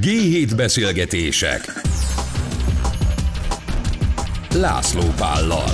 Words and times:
G7 0.00 0.52
beszélgetések 0.56 1.72
László 4.54 5.02
Pállal 5.16 5.72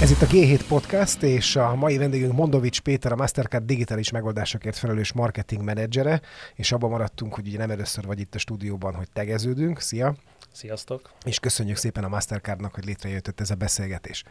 Ez 0.00 0.10
itt 0.10 0.22
a 0.22 0.26
G7 0.26 0.60
Podcast, 0.68 1.22
és 1.22 1.56
a 1.56 1.74
mai 1.74 1.96
vendégünk 1.96 2.32
Mondovics 2.32 2.80
Péter, 2.80 3.12
a 3.12 3.16
Mastercard 3.16 3.64
digitális 3.64 4.10
megoldásokért 4.10 4.76
felelős 4.76 5.12
marketing 5.12 5.62
menedzsere, 5.62 6.20
és 6.54 6.72
abban 6.72 6.90
maradtunk, 6.90 7.34
hogy 7.34 7.46
ugye 7.46 7.58
nem 7.58 7.70
először 7.70 8.04
vagy 8.04 8.20
itt 8.20 8.34
a 8.34 8.38
stúdióban, 8.38 8.94
hogy 8.94 9.08
tegeződünk. 9.12 9.80
Szia! 9.80 10.14
Sziasztok! 10.52 11.10
És 11.24 11.38
köszönjük 11.38 11.76
szépen 11.76 12.04
a 12.04 12.08
Mastercardnak, 12.08 12.74
hogy 12.74 12.84
létrejött 12.84 13.40
ez 13.40 13.50
a 13.50 13.54
beszélgetés. 13.54 14.24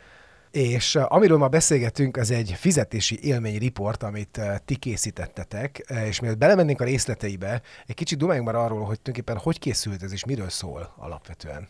És 0.52 0.96
amiről 0.96 1.38
ma 1.38 1.48
beszélgetünk, 1.48 2.18
az 2.18 2.32
egy 2.32 2.52
fizetési 2.52 3.20
élményriport, 3.22 4.04
amit 4.04 4.42
ti 4.66 4.76
készítettetek, 4.76 5.78
és 6.08 6.20
mielőtt 6.20 6.40
belemennénk 6.40 6.82
a 6.82 6.84
részleteibe, 6.84 7.62
egy 7.86 7.96
kicsit 7.96 8.18
dumáljunk 8.18 8.48
már 8.48 8.58
arról, 8.58 8.86
hogy 8.86 9.00
tulajdonképpen 9.00 9.38
hogy 9.38 9.60
készült 9.60 10.04
ez, 10.04 10.12
és 10.12 10.26
miről 10.26 10.50
szól 10.50 10.94
alapvetően. 10.98 11.68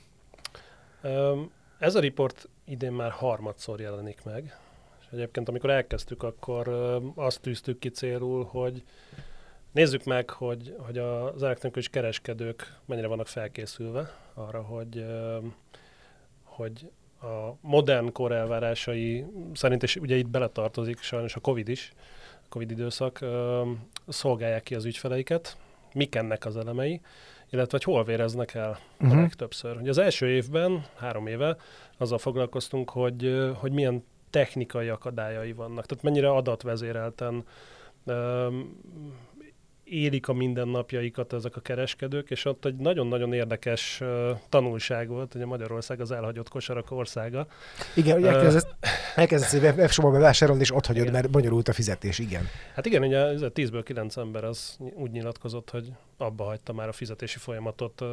Ez 1.80 1.96
a 1.96 2.00
riport 2.00 2.50
idén 2.66 2.92
már 2.92 3.12
harmadszor 3.12 3.80
jelenik 3.80 4.24
meg, 4.24 4.58
és 5.02 5.08
egyébként 5.12 5.50
amikor 5.50 5.70
elkezdtük, 5.70 6.24
akkor 6.24 6.68
azt 7.16 7.42
tűztük 7.42 7.80
ki 7.80 7.90
célul, 7.90 8.44
hogy 8.44 8.84
nézzük 9.72 10.04
meg, 10.04 10.30
hogy, 10.30 10.76
hogy 10.78 10.98
az 10.98 11.44
elektronikus 11.44 11.90
kereskedők 11.90 12.76
mennyire 12.86 13.08
vannak 13.08 13.28
felkészülve 13.28 14.18
arra, 14.34 14.62
hogy, 14.62 15.06
hogy 16.44 16.90
a 17.22 17.58
modern 17.62 18.12
kor 18.12 18.32
elvárásai 18.32 19.26
szerint, 19.54 19.84
és 19.84 19.96
ugye 19.96 20.16
itt 20.16 20.28
beletartozik 20.30 21.02
sajnos 21.02 21.36
a 21.36 21.40
Covid 21.40 21.68
is, 21.68 21.92
a 22.34 22.48
Covid 22.50 22.72
időszak, 22.72 23.20
szolgálják 24.08 24.64
ki 24.64 24.76
az 24.76 24.86
ügyfeleiket, 24.86 25.58
mik 25.94 26.16
ennek 26.16 26.46
az 26.46 26.58
elemei, 26.58 27.02
illetve 27.50 27.78
hogy 27.78 27.84
hol 27.94 28.04
véreznek 28.04 28.54
el 28.54 28.80
uh-huh. 29.00 29.18
a 29.18 29.22
legtöbbször. 29.22 29.78
Ugye 29.78 29.90
az 29.90 29.98
első 29.98 30.28
évben, 30.28 30.86
három 30.96 31.28
éve, 31.28 31.58
azzal 31.98 32.18
foglalkoztunk, 32.18 32.90
hogy, 32.90 33.52
hogy 33.56 33.72
milyen 33.72 34.04
technikai 34.30 34.88
akadályai 34.88 35.54
vannak, 35.54 35.86
tehát 35.86 36.04
mennyire 36.04 36.30
adatvezérelten 36.30 37.44
élik 39.92 40.28
a 40.28 40.34
mindennapjaikat 40.34 41.34
ezek 41.34 41.56
a 41.56 41.62
kereskedők, 41.62 42.30
és 42.30 42.46
ott 42.46 42.66
egy 42.66 42.76
nagyon-nagyon 42.76 43.34
érdekes 43.34 44.02
tanulság 44.50 45.08
volt, 45.08 45.34
hogy 45.34 45.42
a 45.42 45.46
Magyarország 45.46 46.02
az 46.02 46.12
elhagyott 46.12 46.50
kosarak 46.50 46.92
országa. 46.92 47.48
Igen, 47.96 48.14
hogy 48.14 48.24
elkezdesz, 48.24 48.68
elkezdesz 49.16 49.54
webshopba 49.54 50.12
bevásárolni, 50.12 50.62
és 50.62 50.74
ott 50.74 50.86
hagyod, 50.86 51.02
igen. 51.02 51.14
mert 51.14 51.30
bonyolult 51.30 51.68
a 51.68 51.74
fizetés, 51.74 52.20
igen. 52.20 52.44
Hát 52.76 52.86
igen, 52.86 53.04
ugye 53.04 53.18
ez 53.18 53.42
a 53.42 53.52
10-ből 53.52 53.82
9 53.84 54.18
ember 54.18 54.44
az 54.44 54.78
úgy 54.94 55.12
nyilatkozott, 55.12 55.70
hogy 55.70 55.92
abba 56.18 56.44
hagyta 56.44 56.74
már 56.74 56.88
a 56.88 56.92
fizetési 56.92 57.38
folyamatot, 57.38 58.04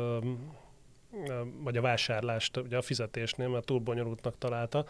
vagy 1.62 1.76
a 1.76 1.80
vásárlást, 1.80 2.56
ugye 2.56 2.76
a 2.76 2.82
fizetésnél, 2.82 3.48
mert 3.48 3.64
túl 3.64 3.78
bonyolultnak 3.78 4.38
találta, 4.38 4.86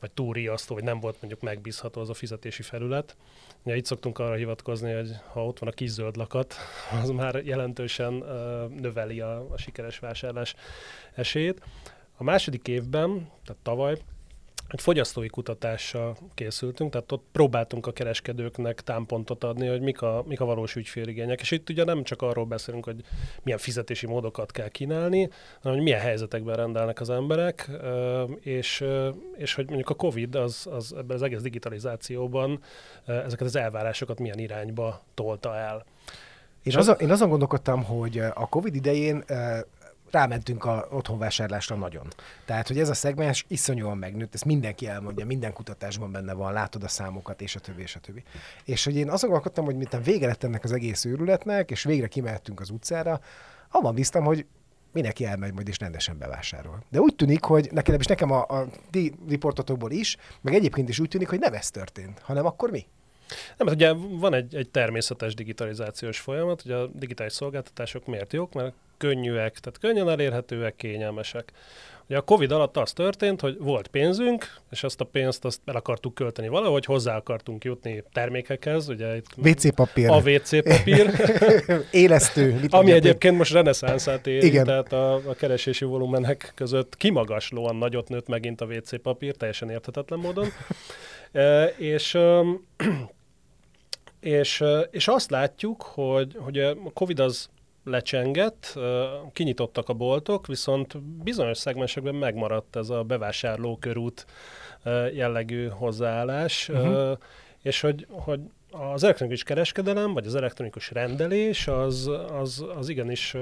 vagy 0.00 0.10
túl 0.10 0.32
riasztó, 0.32 0.74
vagy 0.74 0.84
nem 0.84 1.00
volt 1.00 1.16
mondjuk 1.20 1.42
megbízható 1.42 2.00
az 2.00 2.08
a 2.08 2.14
fizetési 2.14 2.62
felület. 2.62 3.16
Ja, 3.64 3.74
itt 3.74 3.84
szoktunk 3.84 4.18
arra 4.18 4.34
hivatkozni, 4.34 4.92
hogy 4.92 5.10
ha 5.32 5.46
ott 5.46 5.58
van 5.58 5.68
a 5.68 5.72
kis 5.72 5.90
zöld 5.90 6.16
lakat, 6.16 6.54
az 7.02 7.10
már 7.10 7.44
jelentősen 7.44 8.12
növeli 8.80 9.20
a, 9.20 9.52
a 9.52 9.56
sikeres 9.56 9.98
vásárlás 9.98 10.54
esélyét. 11.14 11.62
A 12.16 12.22
második 12.22 12.68
évben, 12.68 13.30
tehát 13.44 13.62
tavaly, 13.62 13.98
egy 14.74 14.80
fogyasztói 14.80 15.28
kutatással 15.28 16.16
készültünk, 16.34 16.90
tehát 16.90 17.12
ott 17.12 17.24
próbáltunk 17.32 17.86
a 17.86 17.92
kereskedőknek 17.92 18.80
támpontot 18.80 19.44
adni, 19.44 19.66
hogy 19.66 19.80
mik 19.80 20.02
a, 20.02 20.24
mik 20.26 20.40
a 20.40 20.44
valós 20.44 20.74
ügyféligények. 20.74 21.40
És 21.40 21.50
itt 21.50 21.70
ugye 21.70 21.84
nem 21.84 22.02
csak 22.02 22.22
arról 22.22 22.44
beszélünk, 22.44 22.84
hogy 22.84 23.04
milyen 23.42 23.58
fizetési 23.58 24.06
módokat 24.06 24.50
kell 24.50 24.68
kínálni, 24.68 25.28
hanem 25.60 25.76
hogy 25.76 25.86
milyen 25.86 26.00
helyzetekben 26.00 26.56
rendelnek 26.56 27.00
az 27.00 27.10
emberek, 27.10 27.70
és, 28.40 28.84
és 29.36 29.54
hogy 29.54 29.66
mondjuk 29.66 29.90
a 29.90 29.94
COVID 29.94 30.34
az, 30.34 30.68
az 30.70 30.92
ebben 30.92 31.16
az 31.16 31.22
egész 31.22 31.42
digitalizációban 31.42 32.60
ezeket 33.06 33.46
az 33.46 33.56
elvárásokat 33.56 34.18
milyen 34.20 34.38
irányba 34.38 35.04
tolta 35.14 35.56
el. 35.56 35.84
Én, 36.64 36.76
azon, 36.76 36.96
én 36.98 37.10
azon 37.10 37.28
gondolkodtam, 37.28 37.84
hogy 37.84 38.18
a 38.18 38.48
COVID 38.48 38.74
idején 38.74 39.24
rámentünk 40.14 40.64
a 40.64 40.88
otthonvásárlásra 40.90 41.76
nagyon. 41.76 42.06
Tehát, 42.44 42.68
hogy 42.68 42.78
ez 42.78 42.88
a 42.88 42.94
szegmens 42.94 43.44
iszonyúan 43.48 43.98
megnőtt, 43.98 44.34
ezt 44.34 44.44
mindenki 44.44 44.86
elmondja, 44.86 45.26
minden 45.26 45.52
kutatásban 45.52 46.12
benne 46.12 46.32
van, 46.32 46.52
látod 46.52 46.82
a 46.82 46.88
számokat, 46.88 47.40
és 47.40 47.56
a 47.56 47.60
többi, 47.60 47.82
és 47.82 47.96
a 47.96 48.00
többi. 48.00 48.22
És 48.64 48.84
hogy 48.84 48.96
én 48.96 49.10
azon 49.10 49.30
gondolkodtam, 49.30 49.64
hogy 49.64 49.76
miután 49.76 50.02
vége 50.02 50.26
lett 50.26 50.44
ennek 50.44 50.64
az 50.64 50.72
egész 50.72 51.04
őrületnek, 51.04 51.70
és 51.70 51.82
végre 51.82 52.06
kimehettünk 52.06 52.60
az 52.60 52.70
utcára, 52.70 53.20
abban 53.70 53.94
bíztam, 53.94 54.24
hogy 54.24 54.46
mindenki 54.92 55.24
elmegy 55.24 55.52
majd 55.52 55.68
és 55.68 55.78
rendesen 55.78 56.18
bevásárol. 56.18 56.82
De 56.90 57.00
úgy 57.00 57.14
tűnik, 57.14 57.44
hogy 57.44 57.68
nekem, 57.72 57.94
és 57.94 58.06
nekem 58.06 58.30
a, 58.30 58.40
a 58.40 58.66
ti 58.90 59.14
riportotokból 59.28 59.90
is, 59.90 60.16
meg 60.40 60.54
egyébként 60.54 60.88
is 60.88 61.00
úgy 61.00 61.08
tűnik, 61.08 61.28
hogy 61.28 61.38
nem 61.38 61.54
ez 61.54 61.70
történt, 61.70 62.18
hanem 62.18 62.46
akkor 62.46 62.70
mi? 62.70 62.86
Nem, 63.56 63.66
mert 63.66 63.76
ugye 63.76 63.92
van 64.18 64.34
egy, 64.34 64.54
egy 64.54 64.68
természetes 64.68 65.34
digitalizációs 65.34 66.18
folyamat, 66.18 66.62
hogy 66.62 66.72
a 66.72 66.86
digitális 66.86 67.32
szolgáltatások 67.32 68.06
miért 68.06 68.32
jók, 68.32 68.52
mert 68.52 68.72
könnyűek, 68.96 69.58
tehát 69.58 69.78
könnyen 69.80 70.08
elérhetőek, 70.08 70.76
kényelmesek. 70.76 71.52
Ugye 72.08 72.16
a 72.16 72.20
Covid 72.20 72.50
alatt 72.50 72.76
az 72.76 72.92
történt, 72.92 73.40
hogy 73.40 73.56
volt 73.58 73.88
pénzünk, 73.88 74.46
és 74.70 74.82
azt 74.82 75.00
a 75.00 75.04
pénzt 75.04 75.44
azt 75.44 75.60
el 75.64 75.76
akartuk 75.76 76.14
költeni 76.14 76.48
valahogy, 76.48 76.84
hozzá 76.84 77.16
akartunk 77.16 77.64
jutni 77.64 78.04
termékekhez, 78.12 78.88
ugye 78.88 79.16
itt 79.16 79.26
WC 79.36 79.74
papír. 79.74 80.10
A 80.10 80.16
WC 80.16 80.62
papír. 80.62 81.10
Élesztő. 81.90 82.58
Mit 82.60 82.72
ami 82.72 82.92
egyébként 82.92 83.36
most 83.36 83.52
reneszánszát 83.52 84.26
éri, 84.26 84.46
Igen. 84.46 84.64
tehát 84.64 84.92
a, 84.92 85.14
a 85.14 85.34
keresési 85.34 85.84
volumenek 85.84 86.52
között 86.54 86.96
kimagaslóan 86.96 87.76
nagyot 87.76 88.08
nőtt 88.08 88.28
megint 88.28 88.60
a 88.60 88.66
WC 88.66 89.02
papír, 89.02 89.36
teljesen 89.36 89.70
érthetetlen 89.70 90.18
módon. 90.18 90.46
e, 91.32 91.64
és 91.64 92.18
és, 94.24 94.64
és 94.90 95.08
azt 95.08 95.30
látjuk, 95.30 95.82
hogy, 95.82 96.36
hogy 96.38 96.58
a 96.58 96.74
Covid 96.94 97.20
az 97.20 97.48
lecsengett, 97.84 98.78
kinyitottak 99.32 99.88
a 99.88 99.92
boltok, 99.92 100.46
viszont 100.46 101.02
bizonyos 101.02 101.58
szegmensekben 101.58 102.14
megmaradt 102.14 102.76
ez 102.76 102.88
a 102.90 103.02
bevásárlókörút 103.02 104.26
jellegű 105.12 105.68
hozzáállás, 105.68 106.68
uh-huh. 106.68 107.18
és 107.62 107.80
hogy, 107.80 108.06
hogy 108.10 108.40
az 108.92 109.04
elektronikus 109.04 109.42
kereskedelem, 109.42 110.12
vagy 110.12 110.26
az 110.26 110.34
elektronikus 110.34 110.90
rendelés, 110.90 111.68
az, 111.68 112.10
az, 112.40 112.64
az 112.76 112.88
igenis 112.88 113.36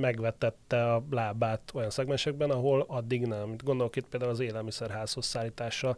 megvetette 0.00 0.92
a 0.92 1.04
lábát 1.10 1.60
olyan 1.74 1.90
szegmensekben, 1.90 2.50
ahol 2.50 2.84
addig 2.88 3.26
nem. 3.26 3.54
Gondolok 3.64 3.96
itt 3.96 4.06
például 4.06 4.30
az 4.30 4.40
élelmiszerházhoz 4.40 5.26
szállítása, 5.26 5.96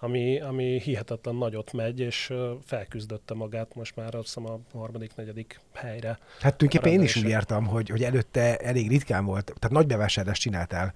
ami, 0.00 0.40
ami 0.40 0.80
hihetetlen 0.80 1.34
nagyot 1.34 1.72
megy, 1.72 2.00
és 2.00 2.32
felküzdötte 2.64 3.34
magát 3.34 3.74
most 3.74 3.96
már 3.96 4.14
azt 4.14 4.24
hiszem 4.24 4.46
a 4.46 4.58
harmadik, 4.78 5.10
negyedik 5.14 5.60
helyre. 5.74 6.18
Hát 6.40 6.56
tulajdonképpen 6.56 6.92
én 6.92 7.02
is 7.02 7.16
úgy 7.16 7.28
értem, 7.28 7.66
hogy, 7.66 7.88
hogy 7.88 8.02
előtte 8.02 8.56
elég 8.56 8.88
ritkán 8.88 9.24
volt, 9.24 9.44
tehát 9.44 9.70
nagy 9.70 9.86
bevásárlást 9.86 10.40
csináltál, 10.40 10.92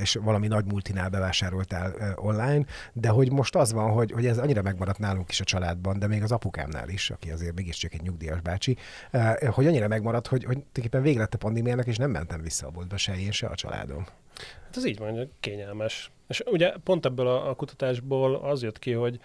és 0.00 0.18
valami 0.22 0.46
nagy 0.46 0.64
multinál 0.64 1.08
bevásároltál 1.08 2.14
online, 2.16 2.64
de 2.92 3.08
hogy 3.08 3.32
most 3.32 3.56
az 3.56 3.72
van, 3.72 3.90
hogy, 3.90 4.12
hogy 4.12 4.26
ez 4.26 4.38
annyira 4.38 4.62
megmaradt 4.62 4.98
nálunk 4.98 5.30
is 5.30 5.40
a 5.40 5.44
családban, 5.44 5.98
de 5.98 6.06
még 6.06 6.22
az 6.22 6.32
apukám 6.32 6.59
apukámnál 6.60 6.88
is, 6.88 7.10
aki 7.10 7.30
azért 7.30 7.54
mégiscsak 7.54 7.92
egy 7.94 8.02
nyugdíjas 8.02 8.40
bácsi, 8.40 8.76
eh, 9.10 9.34
hogy 9.36 9.66
annyira 9.66 9.88
megmaradt, 9.88 10.26
hogy, 10.26 10.44
hogy 10.44 10.56
tulajdonképpen 10.56 11.02
vége 11.02 11.18
lett 11.18 11.34
a 11.34 11.38
pandémiának, 11.38 11.86
és 11.86 11.96
nem 11.96 12.10
mentem 12.10 12.42
vissza 12.42 12.66
a 12.66 12.70
boltba 12.70 12.96
se 12.96 13.18
én, 13.18 13.32
se 13.32 13.46
a 13.46 13.54
családom. 13.54 14.06
Hát 14.64 14.76
ez 14.76 14.84
így 14.84 14.98
van, 14.98 15.30
kényelmes. 15.40 16.10
És 16.28 16.42
ugye 16.46 16.72
pont 16.84 17.06
ebből 17.06 17.26
a, 17.26 17.48
a 17.48 17.54
kutatásból 17.54 18.34
az 18.34 18.62
jött 18.62 18.78
ki, 18.78 18.92
hogy 18.92 19.20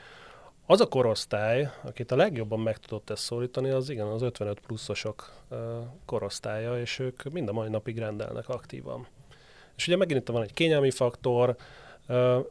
az 0.65 0.81
a 0.81 0.87
korosztály, 0.87 1.69
akit 1.83 2.11
a 2.11 2.15
legjobban 2.15 2.59
meg 2.59 2.77
tudott 2.77 3.09
ezt 3.09 3.23
szólítani, 3.23 3.69
az 3.69 3.89
igen, 3.89 4.07
az 4.07 4.21
55 4.21 4.59
pluszosok 4.59 5.33
uh, 5.49 5.57
korosztálya, 6.05 6.79
és 6.79 6.99
ők 6.99 7.23
mind 7.31 7.49
a 7.49 7.53
mai 7.53 7.69
napig 7.69 7.97
rendelnek 7.97 8.49
aktívan. 8.49 9.07
És 9.75 9.87
ugye 9.87 9.97
megint 9.97 10.19
itt 10.19 10.27
van 10.27 10.41
egy 10.41 10.53
kényelmi 10.53 10.91
faktor, 10.91 11.55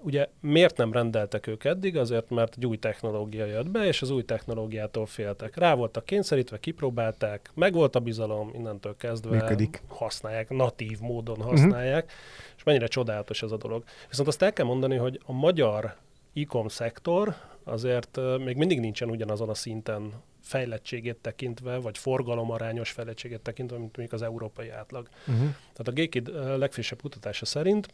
ugye 0.02 0.28
miért 0.40 0.76
nem 0.76 0.92
rendeltek 0.92 1.46
ők 1.46 1.64
eddig? 1.64 1.96
Azért, 1.96 2.30
mert 2.30 2.54
egy 2.56 2.66
új 2.66 2.76
technológia 2.76 3.46
jött 3.46 3.70
be, 3.70 3.86
és 3.86 4.02
az 4.02 4.10
új 4.10 4.24
technológiától 4.24 5.06
féltek. 5.06 5.56
Rá 5.56 5.74
voltak 5.74 6.04
kényszerítve, 6.04 6.60
kipróbálták, 6.60 7.50
megvolt 7.54 7.94
a 7.94 8.00
bizalom, 8.00 8.50
innentől 8.54 8.96
kezdve 8.96 9.36
Működik. 9.36 9.82
használják, 9.88 10.48
natív 10.50 10.98
módon 11.00 11.40
használják, 11.40 12.04
uh-huh. 12.04 12.54
és 12.56 12.62
mennyire 12.62 12.86
csodálatos 12.86 13.42
ez 13.42 13.50
a 13.50 13.56
dolog. 13.56 13.84
Viszont 14.08 14.28
azt 14.28 14.42
el 14.42 14.52
kell 14.52 14.66
mondani, 14.66 14.96
hogy 14.96 15.20
a 15.26 15.32
magyar 15.32 15.96
e-com 16.34 16.68
szektor 16.68 17.34
azért 17.64 18.20
még 18.44 18.56
mindig 18.56 18.80
nincsen 18.80 19.10
ugyanazon 19.10 19.48
a 19.48 19.54
szinten 19.54 20.12
fejlettségét 20.42 21.16
tekintve, 21.16 21.78
vagy 21.78 21.98
forgalomarányos 21.98 22.90
fejlettségét 22.90 23.40
tekintve, 23.40 23.78
mint 23.78 23.96
mondjuk 23.96 24.20
az 24.20 24.26
európai 24.26 24.70
átlag. 24.70 25.08
Uh-huh. 25.20 25.48
Tehát 25.72 25.88
a 25.88 25.92
GKID 25.92 26.28
legfrissebb 26.58 27.00
kutatása 27.00 27.44
szerint 27.44 27.88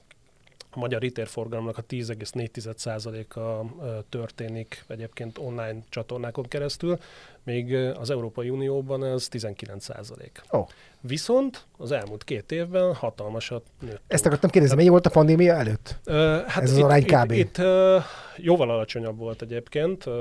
a 0.70 0.78
magyar 0.78 1.02
forgalomnak 1.24 1.78
a 1.78 1.82
10,4%-a 1.82 3.64
történik 4.08 4.84
egyébként 4.88 5.38
online 5.38 5.78
csatornákon 5.88 6.44
keresztül, 6.44 6.98
még 7.44 7.74
az 7.74 8.10
Európai 8.10 8.50
Unióban 8.50 9.04
ez 9.04 9.28
19%. 9.32 10.28
Oh. 10.50 10.68
Viszont 11.00 11.66
az 11.78 11.92
elmúlt 11.92 12.24
két 12.24 12.52
évben 12.52 12.94
hatalmasat 12.94 13.62
nőtt. 13.80 14.00
Ezt 14.06 14.26
akartam 14.26 14.50
kérdezni, 14.50 14.76
mennyi 14.76 14.88
volt 14.88 15.06
a 15.06 15.10
pandémia 15.10 15.54
előtt? 15.54 15.98
Uh, 16.06 16.14
hát 16.46 16.62
ez 16.62 16.70
az 16.70 16.78
arány 16.78 17.04
kb. 17.04 17.30
Itt, 17.30 17.38
itt 17.38 17.58
uh, 17.58 18.02
jóval 18.36 18.70
alacsonyabb 18.70 19.18
volt 19.18 19.42
egyébként. 19.42 20.06
Uh, 20.06 20.14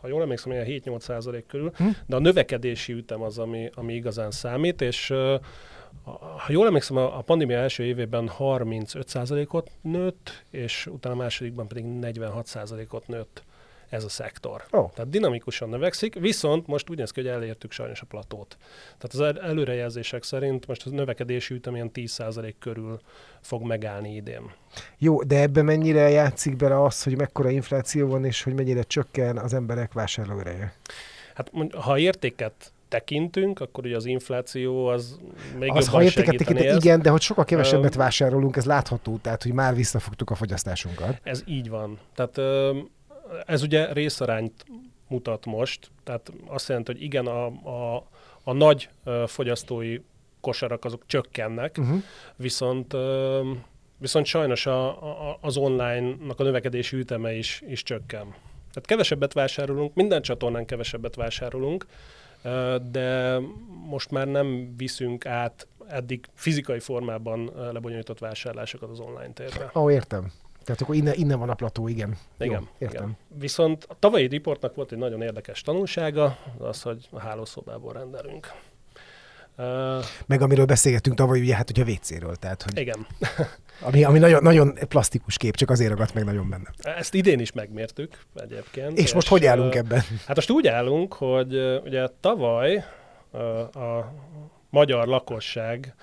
ha 0.00 0.08
jól 0.08 0.22
emlékszem, 0.22 0.52
ilyen 0.52 0.82
7-8 0.84 1.00
százalék 1.00 1.46
körül, 1.46 1.72
hm? 1.76 1.88
de 2.06 2.16
a 2.16 2.18
növekedési 2.18 2.92
ütem 2.92 3.22
az, 3.22 3.38
ami, 3.38 3.70
ami 3.74 3.94
igazán 3.94 4.30
számít, 4.30 4.80
és 4.80 5.10
uh, 5.10 5.34
ha 6.36 6.46
jól 6.48 6.66
emlékszem, 6.66 6.96
a 6.96 7.20
pandémia 7.20 7.58
első 7.58 7.84
évében 7.84 8.30
35%-ot 8.38 9.70
nőtt, 9.80 10.44
és 10.50 10.86
utána 10.86 11.14
a 11.14 11.18
másodikban 11.18 11.68
pedig 11.68 11.84
46%-ot 11.86 13.06
nőtt 13.06 13.42
ez 13.88 14.04
a 14.04 14.08
szektor. 14.08 14.64
Oh. 14.70 14.90
Tehát 14.92 15.10
dinamikusan 15.10 15.68
növekszik, 15.68 16.14
viszont 16.14 16.66
most 16.66 16.90
úgy 16.90 16.98
néz 16.98 17.10
ki, 17.10 17.20
hogy 17.20 17.30
elértük 17.30 17.72
sajnos 17.72 18.00
a 18.00 18.06
platót. 18.08 18.56
Tehát 18.98 19.30
az 19.30 19.42
előrejelzések 19.42 20.22
szerint 20.22 20.66
most 20.66 20.86
a 20.86 20.90
növekedési 20.90 21.54
ütem 21.54 21.74
ilyen 21.74 21.90
10% 21.94 22.54
körül 22.58 23.00
fog 23.40 23.62
megállni 23.62 24.14
idén. 24.14 24.52
Jó, 24.98 25.22
de 25.22 25.40
ebben 25.40 25.64
mennyire 25.64 26.08
játszik 26.08 26.56
bele 26.56 26.82
az, 26.82 27.02
hogy 27.02 27.16
mekkora 27.16 27.50
infláció 27.50 28.08
van, 28.08 28.24
és 28.24 28.42
hogy 28.42 28.54
mennyire 28.54 28.82
csökken 28.82 29.38
az 29.38 29.54
emberek 29.54 29.92
vásárlóereje? 29.92 30.74
Hát 31.34 31.50
ha 31.72 31.98
értéket 31.98 32.72
tekintünk, 32.94 33.60
akkor 33.60 33.84
ugye 33.84 33.96
az 33.96 34.06
infláció 34.06 34.86
az 34.86 35.18
még 35.58 35.70
az, 35.70 35.84
jobban 35.84 36.00
ha 36.00 36.02
értéket 36.02 36.36
tekintünk, 36.36 36.84
igen, 36.84 37.02
de 37.02 37.10
hogy 37.10 37.20
sokkal 37.20 37.44
kevesebbet 37.44 37.94
vásárolunk, 37.94 38.56
ez 38.56 38.64
látható, 38.64 39.18
tehát 39.22 39.42
hogy 39.42 39.52
már 39.52 39.74
visszafogtuk 39.74 40.30
a 40.30 40.34
fogyasztásunkat. 40.34 41.20
Ez 41.22 41.42
így 41.46 41.68
van. 41.68 41.98
Tehát 42.14 42.38
ez 43.46 43.62
ugye 43.62 43.92
részarányt 43.92 44.64
mutat 45.08 45.46
most, 45.46 45.90
tehát 46.04 46.32
azt 46.46 46.68
jelenti, 46.68 46.92
hogy 46.92 47.02
igen, 47.02 47.26
a, 47.26 47.46
a, 47.46 48.06
a 48.44 48.52
nagy 48.52 48.88
fogyasztói 49.26 49.98
kosarak 50.40 50.84
azok 50.84 51.02
csökkennek, 51.06 51.76
uh-huh. 51.78 52.02
viszont 52.36 52.96
viszont 53.98 54.26
sajnos 54.26 54.66
a, 54.66 54.86
a, 55.30 55.38
az 55.40 55.56
online-nak 55.56 56.40
a 56.40 56.42
növekedési 56.42 56.96
üteme 56.96 57.34
is, 57.34 57.62
is 57.68 57.82
csökken. 57.82 58.22
Tehát 58.74 58.86
kevesebbet 58.86 59.32
vásárolunk, 59.32 59.94
minden 59.94 60.22
csatornán 60.22 60.66
kevesebbet 60.66 61.14
vásárolunk, 61.14 61.86
de 62.90 63.38
most 63.86 64.10
már 64.10 64.26
nem 64.26 64.74
viszünk 64.76 65.26
át 65.26 65.66
eddig 65.88 66.26
fizikai 66.34 66.78
formában 66.78 67.50
lebonyolított 67.72 68.18
vásárlásokat 68.18 68.90
az 68.90 69.00
online 69.00 69.32
térbe. 69.32 69.70
Ó, 69.74 69.82
oh, 69.82 69.92
értem. 69.92 70.32
Tehát 70.64 70.80
akkor 70.80 70.94
innen, 70.94 71.14
innen 71.16 71.38
van 71.38 71.50
a 71.50 71.54
plató, 71.54 71.88
igen. 71.88 72.16
Igen, 72.38 72.60
Jó, 72.60 72.68
értem. 72.78 73.02
Igen. 73.02 73.16
Viszont 73.38 73.86
a 73.88 73.96
tavalyi 73.98 74.26
riportnak 74.26 74.74
volt 74.74 74.92
egy 74.92 74.98
nagyon 74.98 75.22
érdekes 75.22 75.60
tanulsága, 75.60 76.38
az, 76.58 76.82
hogy 76.82 77.08
a 77.10 77.18
hálószobából 77.18 77.92
rendelünk. 77.92 78.52
Uh, 79.56 80.04
Meg 80.26 80.40
amiről 80.40 80.64
beszélgettünk 80.64 81.16
tavaly, 81.16 81.40
ugye 81.40 81.54
hát 81.54 81.70
ugye 81.70 81.82
WC-ről, 81.82 82.36
tehát 82.36 82.62
hogy... 82.62 82.78
Igen. 82.78 83.06
ami, 83.86 84.04
ami 84.04 84.18
nagyon, 84.18 84.42
nagyon 84.42 84.74
plastikus 84.88 85.36
kép, 85.36 85.56
csak 85.56 85.70
azért 85.70 85.90
ragadt 85.90 86.14
meg 86.14 86.24
nagyon 86.24 86.48
benne. 86.48 86.70
Ezt 86.96 87.14
idén 87.14 87.40
is 87.40 87.52
megmértük 87.52 88.18
egyébként. 88.34 88.98
És, 88.98 89.04
és 89.04 89.14
most 89.14 89.28
hogy 89.28 89.46
állunk 89.46 89.74
ebben? 89.74 90.02
Hát 90.26 90.36
most 90.36 90.50
úgy 90.50 90.66
állunk, 90.66 91.12
hogy 91.12 91.80
ugye 91.84 92.08
tavaly 92.20 92.84
a 93.74 94.12
magyar 94.70 95.06
lakosság 95.06 95.94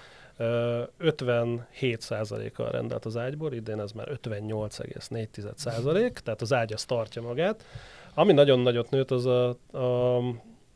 57%-kal 1.00 2.72
rendelt 2.72 3.06
az 3.06 3.18
ágyból, 3.18 3.54
idén 3.54 3.80
ez 3.80 3.92
már 3.92 4.20
58,4%, 4.24 6.12
tehát 6.12 6.42
az 6.42 6.54
ágy 6.54 6.74
az 6.74 6.86
tartja 6.86 7.22
magát. 7.22 7.66
Ami 8.14 8.34
nagyon 8.34 8.60
nagyot 8.60 8.90
nőtt, 8.90 9.12
az 9.12 9.26
a, 9.26 9.50
a 9.50 10.20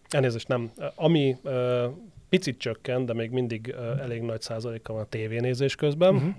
elnézést 0.10 0.48
nem, 0.48 0.72
ami 0.96 1.38
picit 2.36 2.58
csökkent, 2.58 3.06
de 3.06 3.14
még 3.14 3.32
mindig 3.32 3.76
uh, 3.78 4.02
elég 4.02 4.22
nagy 4.22 4.42
százaléka 4.42 4.94
van 4.94 5.02
a 5.02 5.06
tévénézés 5.06 5.76
közben. 5.76 6.16
Uh-huh. 6.16 6.36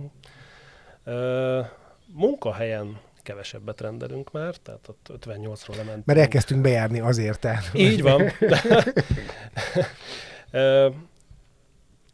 Uh, 1.06 1.66
munkahelyen 2.06 2.98
kevesebbet 3.22 3.80
rendelünk 3.80 4.32
már, 4.32 4.56
tehát 4.56 4.88
ott 4.88 5.10
58-ról 5.24 5.76
lementünk. 5.76 6.04
Mert 6.04 6.18
elkezdtünk 6.18 6.60
bejárni 6.60 7.00
azért. 7.00 7.40
Tehát. 7.40 7.70
Így 7.74 8.02
van. 8.02 8.22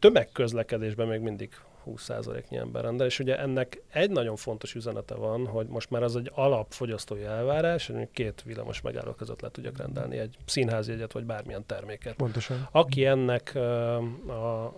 Tömegközlekedésben 0.00 1.06
még 1.08 1.20
mindig 1.20 1.50
20%-nyi 1.87 2.56
ember 2.56 2.82
rendel, 2.82 3.06
és 3.06 3.19
ugye 3.19 3.38
ennek 3.38 3.82
egy 3.93 4.11
nagyon 4.11 4.37
fontos 4.37 4.75
üzenete 4.75 5.14
van, 5.14 5.46
hogy 5.46 5.67
most 5.67 5.90
már 5.90 6.02
az 6.02 6.17
egy 6.17 6.31
alapfogyasztói 6.34 7.23
elvárás, 7.23 7.87
hogy 7.87 8.08
két 8.12 8.43
villamos 8.43 8.81
megálló 8.81 9.12
között 9.12 9.40
le 9.40 9.50
tudjak 9.50 9.76
rendelni 9.76 10.19
egy 10.19 10.37
színházjegyet, 10.46 11.12
vagy 11.12 11.25
bármilyen 11.25 11.67
terméket. 11.67 12.14
Pontosan. 12.14 12.69
Aki 12.70 13.06
ennek 13.06 13.55
a, 13.55 14.73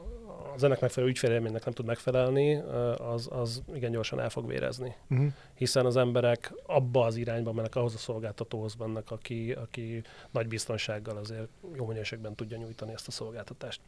az 0.54 0.64
ennek 0.64 0.80
megfelelő 0.80 1.12
ügyfélélménynek 1.12 1.64
nem 1.64 1.74
tud 1.74 1.86
megfelelni, 1.86 2.54
az, 3.12 3.28
az 3.30 3.62
igen 3.74 3.90
gyorsan 3.90 4.20
el 4.20 4.30
fog 4.30 4.46
vérezni. 4.46 4.94
Uh-huh. 5.10 5.26
Hiszen 5.54 5.86
az 5.86 5.96
emberek 5.96 6.52
abba 6.66 7.04
az 7.04 7.16
irányba 7.16 7.52
mennek, 7.52 7.76
ahhoz 7.76 7.94
a 7.94 7.98
szolgáltatóhoz 7.98 8.74
mennek, 8.74 9.10
aki, 9.10 9.56
aki 9.62 10.02
nagy 10.30 10.48
biztonsággal 10.48 11.16
azért 11.16 11.48
jó 11.76 11.86
minőségben 11.86 12.34
tudja 12.34 12.56
nyújtani 12.56 12.92
ezt 12.92 13.08
a 13.08 13.10
szolgáltatást. 13.10 13.80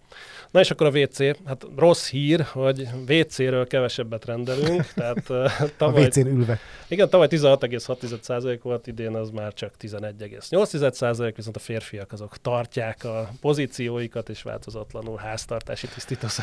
Na 0.50 0.60
és 0.60 0.70
akkor 0.70 0.86
a 0.86 0.98
WC, 0.98 1.18
hát 1.44 1.66
rossz 1.76 2.08
hír, 2.08 2.40
hogy 2.40 2.88
WC-ről 3.08 3.66
kevesebbet 3.66 4.24
rendelünk, 4.24 4.86
tehát 4.94 5.32
tavaly... 5.76 6.02
A 6.02 6.06
WC-n 6.06 6.26
ülve. 6.26 6.58
Igen, 6.88 7.08
tavaly 7.08 7.28
16,6% 7.30 8.58
volt, 8.62 8.86
idén 8.86 9.14
az 9.14 9.30
már 9.30 9.54
csak 9.54 9.74
11,8%, 9.80 11.32
viszont 11.36 11.56
a 11.56 11.60
férfiak 11.60 12.12
azok 12.12 12.36
tartják 12.36 13.04
a 13.04 13.30
pozícióikat, 13.40 14.28
és 14.28 14.42
változatlanul 14.42 15.16
háztartási 15.16 15.86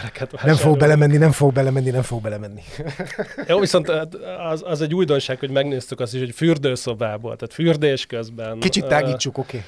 tisztítószerek 0.04 0.32
ilyeneket 0.32 0.46
Nem 0.46 0.56
fog 0.56 0.78
belemenni, 0.78 1.18
nem 1.18 1.32
fog 1.32 1.54
belemenni, 1.54 1.90
nem 1.90 2.02
fog 2.02 2.22
belemenni. 2.22 2.62
Jó, 3.48 3.60
viszont 3.60 3.90
hát 3.90 4.16
az, 4.50 4.64
az 4.66 4.82
egy 4.82 4.94
újdonság, 4.94 5.40
hogy 5.40 5.50
megnéztük 5.50 6.00
azt 6.00 6.14
is, 6.14 6.20
hogy 6.20 6.36
fürdőszobából, 6.36 7.36
tehát 7.36 7.54
fürdés 7.54 8.06
közben. 8.06 8.60
Kicsit 8.60 8.86
tágítsuk, 8.86 9.38
oké. 9.38 9.64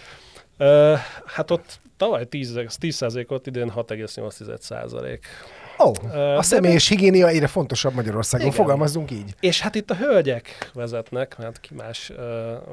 Okay. 0.58 0.92
Uh, 0.92 1.00
hát 1.26 1.52
ott 1.52 1.80
tavaly 1.98 2.26
10, 2.26 2.54
10%-ot, 2.82 3.48
idén 3.48 3.72
6,8%. 3.76 5.20
Ó, 5.80 5.88
oh, 5.88 6.38
a 6.38 6.42
személyes 6.42 6.88
higiénia 6.88 7.28
egyre 7.28 7.48
fontosabb 7.48 7.94
Magyarországon, 7.94 8.48
igen. 8.48 8.60
fogalmazzunk 8.60 9.12
így. 9.12 9.34
És 9.40 9.62
hát 9.62 9.76
itt 9.76 9.92
a 9.92 9.96
hölgyek 9.96 10.72
vezetnek, 10.74 11.38
mert 11.38 11.60
ki 11.60 11.74
más 11.74 12.10
uh, 12.10 12.18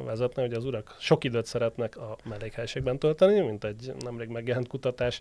vezetne, 0.04 0.42
hogy 0.42 0.52
az 0.52 0.64
urak 0.64 0.96
sok 0.98 1.24
időt 1.24 1.46
szeretnek 1.46 1.96
a 1.96 2.16
mellékhelyiségben 2.28 2.98
tölteni, 2.98 3.40
mint 3.40 3.64
egy 3.64 3.92
nemrég 4.04 4.28
megjelent 4.28 4.68
kutatás 4.68 5.20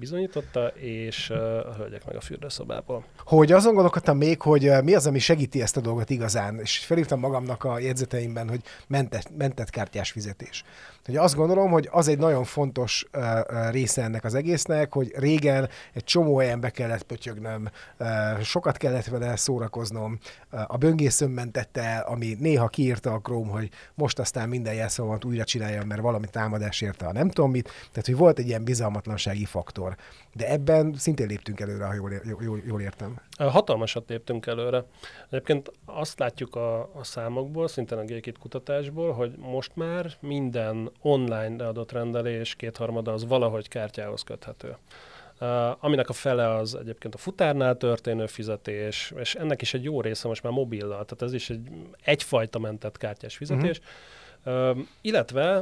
bizonyította, 0.00 0.66
és 0.66 1.30
a 1.30 1.74
hölgyek 1.76 2.04
meg 2.06 2.16
a 2.16 2.20
fürdőszobából. 2.20 3.04
Hogy 3.24 3.52
azon 3.52 3.74
gondolkodtam 3.74 4.16
még, 4.16 4.40
hogy 4.40 4.70
mi 4.82 4.94
az, 4.94 5.06
ami 5.06 5.18
segíti 5.18 5.62
ezt 5.62 5.76
a 5.76 5.80
dolgot 5.80 6.10
igazán, 6.10 6.58
és 6.60 6.78
felírtam 6.78 7.20
magamnak 7.20 7.64
a 7.64 7.78
jegyzeteimben, 7.78 8.48
hogy 8.48 8.60
mentett, 8.86 9.36
mentett 9.36 9.70
kártyás 9.70 10.10
fizetés. 10.10 10.64
Hogy 11.04 11.16
azt 11.16 11.34
gondolom, 11.34 11.70
hogy 11.70 11.88
az 11.90 12.08
egy 12.08 12.18
nagyon 12.18 12.44
fontos 12.44 13.06
része 13.70 14.02
ennek 14.02 14.24
az 14.24 14.34
egésznek, 14.34 14.92
hogy 14.92 15.12
régen 15.16 15.68
egy 15.92 16.04
csomó 16.04 16.38
helyen 16.38 16.60
be 16.60 16.70
kellett 16.70 17.02
pötyögnöm, 17.02 17.70
sokat 18.42 18.76
kellett 18.76 19.04
vele 19.06 19.36
szórakoznom, 19.36 20.18
a 20.66 20.76
böngészőm 20.76 21.30
mentette 21.30 21.96
ami 21.96 22.36
néha 22.38 22.68
kiírta 22.68 23.12
a 23.12 23.20
Chrome, 23.20 23.50
hogy 23.50 23.70
most 23.94 24.18
aztán 24.18 24.48
minden 24.48 24.74
jelszavamat 24.74 25.24
újra 25.24 25.44
csináljam, 25.44 25.86
mert 25.86 26.00
valami 26.00 26.26
támadás 26.30 26.80
érte 26.80 27.06
a 27.06 27.12
nem 27.12 27.30
tudom 27.30 27.50
mit. 27.50 27.64
Tehát, 27.64 28.06
hogy 28.06 28.16
volt 28.16 28.38
egy 28.38 28.46
ilyen 28.46 28.64
bizalmatlansági 28.64 29.44
faktor. 29.44 29.89
De 30.32 30.50
ebben 30.50 30.94
szintén 30.96 31.26
léptünk 31.26 31.60
előre, 31.60 31.84
ha 31.84 31.94
jól, 31.94 32.12
jól, 32.40 32.60
jól 32.66 32.80
értem. 32.80 33.20
Hatalmasat 33.38 34.08
léptünk 34.08 34.46
előre. 34.46 34.84
Egyébként 35.30 35.72
azt 35.84 36.18
látjuk 36.18 36.56
a, 36.56 36.80
a 36.80 37.04
számokból, 37.04 37.68
szintén 37.68 37.98
a 37.98 38.04
g 38.04 38.38
kutatásból, 38.38 39.12
hogy 39.12 39.34
most 39.36 39.76
már 39.76 40.12
minden 40.20 40.90
online 41.00 41.66
adott 41.66 41.92
rendelés 41.92 42.54
kétharmada 42.54 43.12
az 43.12 43.26
valahogy 43.26 43.68
kártyához 43.68 44.22
köthető. 44.22 44.76
Uh, 45.40 45.84
aminek 45.84 46.08
a 46.08 46.12
fele 46.12 46.48
az 46.48 46.74
egyébként 46.74 47.14
a 47.14 47.18
futárnál 47.18 47.76
történő 47.76 48.26
fizetés, 48.26 49.12
és 49.16 49.34
ennek 49.34 49.62
is 49.62 49.74
egy 49.74 49.84
jó 49.84 50.00
része 50.00 50.28
most 50.28 50.42
már 50.42 50.52
mobillal, 50.52 51.04
tehát 51.04 51.22
ez 51.22 51.32
is 51.32 51.50
egy 51.50 51.68
egyfajta 52.04 52.58
mentett 52.58 52.96
kártyás 52.96 53.36
fizetés. 53.36 53.78
Uh-huh. 53.78 53.94
Illetve 55.00 55.56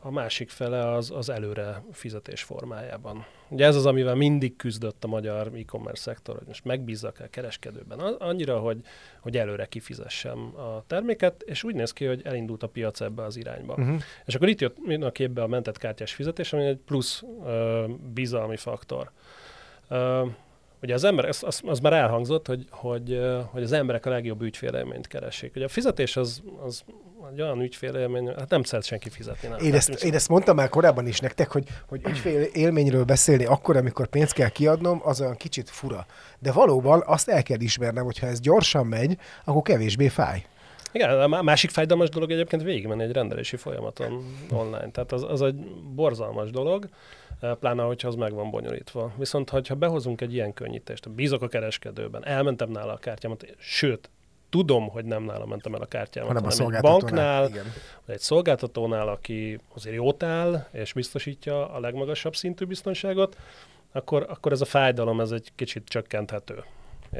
a 0.00 0.10
másik 0.10 0.50
fele 0.50 0.88
az, 0.92 1.10
az 1.10 1.28
előre 1.28 1.82
fizetés 1.92 2.42
formájában. 2.42 3.26
Ugye 3.48 3.64
ez 3.64 3.76
az, 3.76 3.86
amivel 3.86 4.14
mindig 4.14 4.56
küzdött 4.56 5.04
a 5.04 5.06
magyar 5.06 5.50
e-commerce 5.54 6.02
szektor, 6.02 6.36
hogy 6.36 6.46
most 6.46 6.64
megbízzak 6.64 7.20
el 7.20 7.28
kereskedőben 7.28 7.98
annyira, 7.98 8.58
hogy, 8.58 8.80
hogy 9.20 9.36
előre 9.36 9.66
kifizessem 9.66 10.38
a 10.56 10.84
terméket, 10.86 11.42
és 11.42 11.64
úgy 11.64 11.74
néz 11.74 11.92
ki, 11.92 12.04
hogy 12.04 12.20
elindult 12.24 12.62
a 12.62 12.68
piac 12.68 13.00
ebbe 13.00 13.22
az 13.22 13.36
irányba. 13.36 13.74
Uh-huh. 13.74 14.02
És 14.24 14.34
akkor 14.34 14.48
itt 14.48 14.60
jött 14.60 14.76
a 15.00 15.12
képbe 15.12 15.42
a 15.42 15.46
mentett 15.46 15.78
kártyás 15.78 16.14
fizetés, 16.14 16.52
ami 16.52 16.64
egy 16.64 16.78
plusz 16.78 17.22
uh, 17.22 17.88
bizalmi 17.88 18.56
faktor. 18.56 19.10
Uh, 19.90 20.28
Ugye 20.82 20.94
az 20.94 21.04
ember, 21.04 21.24
az, 21.24 21.42
az, 21.42 21.60
az 21.64 21.80
már 21.80 21.92
elhangzott, 21.92 22.46
hogy, 22.46 22.66
hogy, 22.70 23.20
hogy 23.50 23.62
az 23.62 23.72
emberek 23.72 24.06
a 24.06 24.10
legjobb 24.10 24.42
ügyfélélményt 24.42 25.06
keresik. 25.06 25.52
Ugye 25.56 25.64
a 25.64 25.68
fizetés 25.68 26.16
az, 26.16 26.42
az 26.64 26.84
egy 27.32 27.42
olyan 27.42 27.60
ügyfélélmény, 27.60 28.26
hát 28.26 28.50
nem 28.50 28.62
szeret 28.62 28.84
senki 28.84 29.10
fizetni. 29.10 29.48
Nem. 29.48 29.58
Én 29.58 29.74
ezt, 29.74 30.04
én 30.04 30.14
ezt 30.14 30.28
mondtam 30.28 30.56
már 30.56 30.68
korábban 30.68 31.06
is 31.06 31.20
nektek, 31.20 31.52
hogy, 31.52 31.64
hogy 31.88 32.00
ügyfél 32.08 32.40
élményről 32.42 33.04
beszélni 33.04 33.44
akkor, 33.44 33.76
amikor 33.76 34.06
pénzt 34.06 34.32
kell 34.32 34.48
kiadnom, 34.48 35.00
az 35.04 35.20
olyan 35.20 35.36
kicsit 35.36 35.70
fura. 35.70 36.06
De 36.38 36.52
valóban 36.52 37.02
azt 37.06 37.28
el 37.28 37.42
kell 37.42 37.60
ismernem, 37.60 38.04
hogy 38.04 38.18
ha 38.18 38.26
ez 38.26 38.40
gyorsan 38.40 38.86
megy, 38.86 39.16
akkor 39.44 39.62
kevésbé 39.62 40.08
fáj. 40.08 40.44
Igen, 40.92 41.32
a 41.32 41.42
másik 41.42 41.70
fájdalmas 41.70 42.08
dolog 42.08 42.30
egyébként 42.30 42.62
végigmenni 42.62 43.02
egy 43.02 43.12
rendelési 43.12 43.56
folyamaton 43.56 44.36
online. 44.50 44.90
Tehát 44.90 45.12
az, 45.12 45.22
az 45.22 45.42
egy 45.42 45.56
borzalmas 45.94 46.50
dolog, 46.50 46.88
pláne, 47.60 47.82
hogyha 47.82 48.08
az 48.08 48.14
meg 48.14 48.32
van 48.32 48.50
bonyolítva. 48.50 49.12
Viszont, 49.16 49.50
ha 49.50 49.74
behozunk 49.74 50.20
egy 50.20 50.32
ilyen 50.32 50.54
könnyítést, 50.54 51.10
bízok 51.10 51.42
a 51.42 51.48
kereskedőben, 51.48 52.26
elmentem 52.26 52.70
nála 52.70 52.92
a 52.92 52.96
kártyámat, 52.96 53.54
sőt, 53.58 54.10
tudom, 54.50 54.88
hogy 54.88 55.04
nem 55.04 55.22
nála 55.22 55.46
mentem 55.46 55.74
el 55.74 55.80
a 55.80 55.86
kártyámat, 55.86 56.32
hanem, 56.32 56.50
hanem 56.50 56.74
egy 56.74 56.80
banknál, 56.80 57.48
igen. 57.48 57.64
vagy 58.04 58.14
egy 58.14 58.20
szolgáltatónál, 58.20 59.08
aki 59.08 59.60
azért 59.74 59.96
jót 59.96 60.22
áll, 60.22 60.66
és 60.72 60.92
biztosítja 60.92 61.70
a 61.70 61.80
legmagasabb 61.80 62.36
szintű 62.36 62.64
biztonságot, 62.64 63.36
akkor, 63.92 64.26
akkor 64.28 64.52
ez 64.52 64.60
a 64.60 64.64
fájdalom 64.64 65.20
ez 65.20 65.30
egy 65.30 65.52
kicsit 65.54 65.84
csökkenthető. 65.88 66.64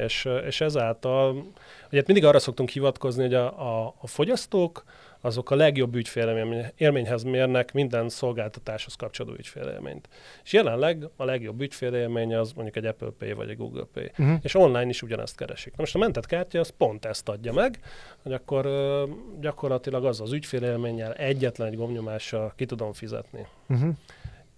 És, 0.04 0.28
és 0.46 0.60
ezáltal, 0.60 1.50
ugye 1.92 2.02
mindig 2.06 2.24
arra 2.24 2.38
szoktunk 2.38 2.68
hivatkozni, 2.68 3.22
hogy 3.22 3.34
a, 3.34 3.84
a, 3.84 3.94
a 4.00 4.06
fogyasztók 4.06 4.84
azok 5.20 5.50
a 5.50 5.54
legjobb 5.54 5.94
ügyfélélményhez 5.94 7.22
mérnek 7.22 7.72
minden 7.72 8.08
szolgáltatáshoz 8.08 8.94
kapcsolódó 8.94 9.36
ügyfélélményt. 9.38 10.08
És 10.44 10.52
jelenleg 10.52 11.08
a 11.16 11.24
legjobb 11.24 11.60
ügyfélélmény 11.60 12.34
az 12.34 12.52
mondjuk 12.52 12.76
egy 12.76 12.86
Apple 12.86 13.10
Pay 13.18 13.32
vagy 13.32 13.50
egy 13.50 13.56
Google 13.56 13.86
Pay. 13.92 14.10
Uh-huh. 14.18 14.38
És 14.42 14.54
online 14.54 14.88
is 14.88 15.02
ugyanezt 15.02 15.36
keresik. 15.36 15.70
Na 15.70 15.78
most 15.78 15.94
a 15.94 15.98
mentett 15.98 16.26
kártya 16.26 16.60
az 16.60 16.72
pont 16.78 17.04
ezt 17.04 17.28
adja 17.28 17.52
meg, 17.52 17.80
hogy 18.22 18.32
akkor 18.32 18.68
gyakorlatilag 19.40 20.04
az 20.04 20.20
az 20.20 20.32
ügyfélélménnyel 20.32 21.12
egyetlen 21.12 21.68
egy 21.68 21.76
gomnyomással 21.76 22.52
ki 22.56 22.66
tudom 22.66 22.92
fizetni. 22.92 23.46
Uh-huh. 23.68 23.94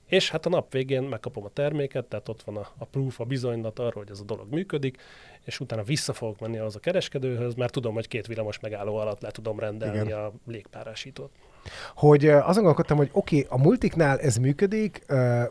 És 0.08 0.30
hát 0.30 0.46
a 0.46 0.48
nap 0.48 0.72
végén 0.72 1.02
megkapom 1.02 1.44
a 1.44 1.48
terméket, 1.48 2.04
tehát 2.04 2.28
ott 2.28 2.42
van 2.42 2.56
a, 2.56 2.68
a 2.78 2.84
proof, 2.84 3.20
a 3.20 3.24
bizonylat 3.24 3.78
arról, 3.78 4.02
hogy 4.02 4.10
ez 4.10 4.20
a 4.20 4.24
dolog 4.24 4.50
működik, 4.50 4.98
és 5.44 5.60
utána 5.60 5.82
vissza 5.82 6.12
fogok 6.12 6.40
menni 6.40 6.58
az 6.58 6.76
a 6.76 6.78
kereskedőhöz, 6.78 7.54
mert 7.54 7.72
tudom, 7.72 7.94
hogy 7.94 8.08
két 8.08 8.26
villamos 8.26 8.60
megálló 8.60 8.96
alatt 8.96 9.20
le 9.20 9.30
tudom 9.30 9.58
rendelni 9.58 10.00
Igen. 10.00 10.18
a 10.18 10.32
légpárásítót. 10.46 11.30
Hogy 11.94 12.28
azon 12.28 12.54
gondolkodtam, 12.54 12.96
hogy 12.96 13.10
oké, 13.12 13.44
okay, 13.44 13.58
a 13.58 13.62
multiknál 13.62 14.18
ez 14.18 14.36
működik, 14.36 15.04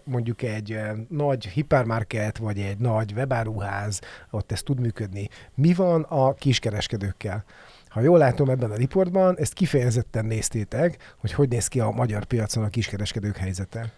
mondjuk 0.03 0.41
egy 0.41 0.79
nagy 1.09 1.47
hipermarket, 1.47 2.37
vagy 2.37 2.59
egy 2.59 2.77
nagy 2.77 3.13
webáruház, 3.13 4.01
ott 4.31 4.51
ez 4.51 4.63
tud 4.63 4.79
működni. 4.79 5.29
Mi 5.55 5.73
van 5.73 6.01
a 6.01 6.33
kiskereskedőkkel? 6.33 7.43
Ha 7.87 8.01
jól 8.01 8.17
látom 8.17 8.49
ebben 8.49 8.71
a 8.71 8.75
riportban, 8.75 9.37
ezt 9.37 9.53
kifejezetten 9.53 10.25
néztétek, 10.25 11.15
hogy 11.17 11.33
hogy 11.33 11.49
néz 11.49 11.67
ki 11.67 11.79
a 11.79 11.89
magyar 11.89 12.23
piacon 12.23 12.63
a 12.63 12.69
kiskereskedők 12.69 13.37
helyzete. 13.37 13.91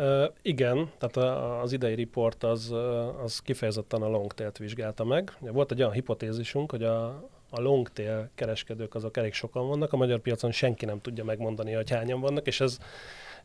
Uh, 0.00 0.32
igen, 0.42 0.90
tehát 0.98 1.16
a, 1.16 1.60
az 1.60 1.72
idei 1.72 1.94
report 1.94 2.44
az, 2.44 2.74
az 3.22 3.40
kifejezetten 3.40 4.02
a 4.02 4.08
long 4.08 4.32
tail-t 4.32 4.58
vizsgálta 4.58 5.04
meg. 5.04 5.32
Volt 5.38 5.72
egy 5.72 5.80
olyan 5.80 5.92
hipotézisünk, 5.92 6.70
hogy 6.70 6.82
a, 6.82 7.04
a 7.50 7.60
long 7.60 7.88
tail 7.88 8.28
kereskedők 8.34 8.94
azok 8.94 9.16
elég 9.16 9.32
sokan 9.32 9.68
vannak, 9.68 9.92
a 9.92 9.96
magyar 9.96 10.18
piacon 10.18 10.52
senki 10.52 10.84
nem 10.84 11.00
tudja 11.00 11.24
megmondani, 11.24 11.72
hogy 11.72 11.90
hányan 11.90 12.20
vannak, 12.20 12.46
és 12.46 12.60
ez, 12.60 12.78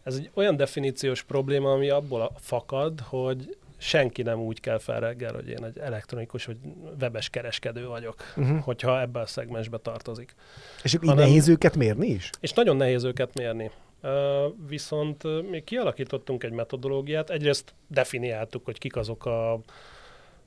ez 0.03 0.15
egy 0.15 0.29
olyan 0.33 0.55
definíciós 0.55 1.24
probléma, 1.24 1.71
ami 1.71 1.89
abból 1.89 2.31
fakad, 2.39 3.00
hogy 3.00 3.57
senki 3.77 4.21
nem 4.21 4.39
úgy 4.39 4.59
kell 4.59 4.79
fel 4.79 5.00
reggel, 5.00 5.33
hogy 5.33 5.47
én 5.47 5.63
egy 5.63 5.77
elektronikus 5.77 6.45
vagy 6.45 6.57
webes 7.01 7.29
kereskedő 7.29 7.88
vagyok, 7.88 8.15
uh-huh. 8.35 8.59
hogyha 8.59 9.01
ebben 9.01 9.24
a 9.24 9.25
szegmensbe 9.25 9.77
tartozik. 9.77 10.35
És 10.83 10.93
így 10.93 11.00
Hanem, 11.00 11.17
nehéz 11.17 11.47
őket 11.47 11.75
mérni 11.75 12.07
is? 12.07 12.29
És 12.39 12.53
nagyon 12.53 12.75
nehéz 12.75 13.03
őket 13.03 13.33
mérni 13.33 13.71
viszont 14.67 15.24
mi 15.50 15.63
kialakítottunk 15.63 16.43
egy 16.43 16.51
metodológiát, 16.51 17.29
egyrészt 17.29 17.74
definiáltuk, 17.88 18.65
hogy 18.65 18.77
kik 18.77 18.95
azok 18.95 19.25
a 19.25 19.59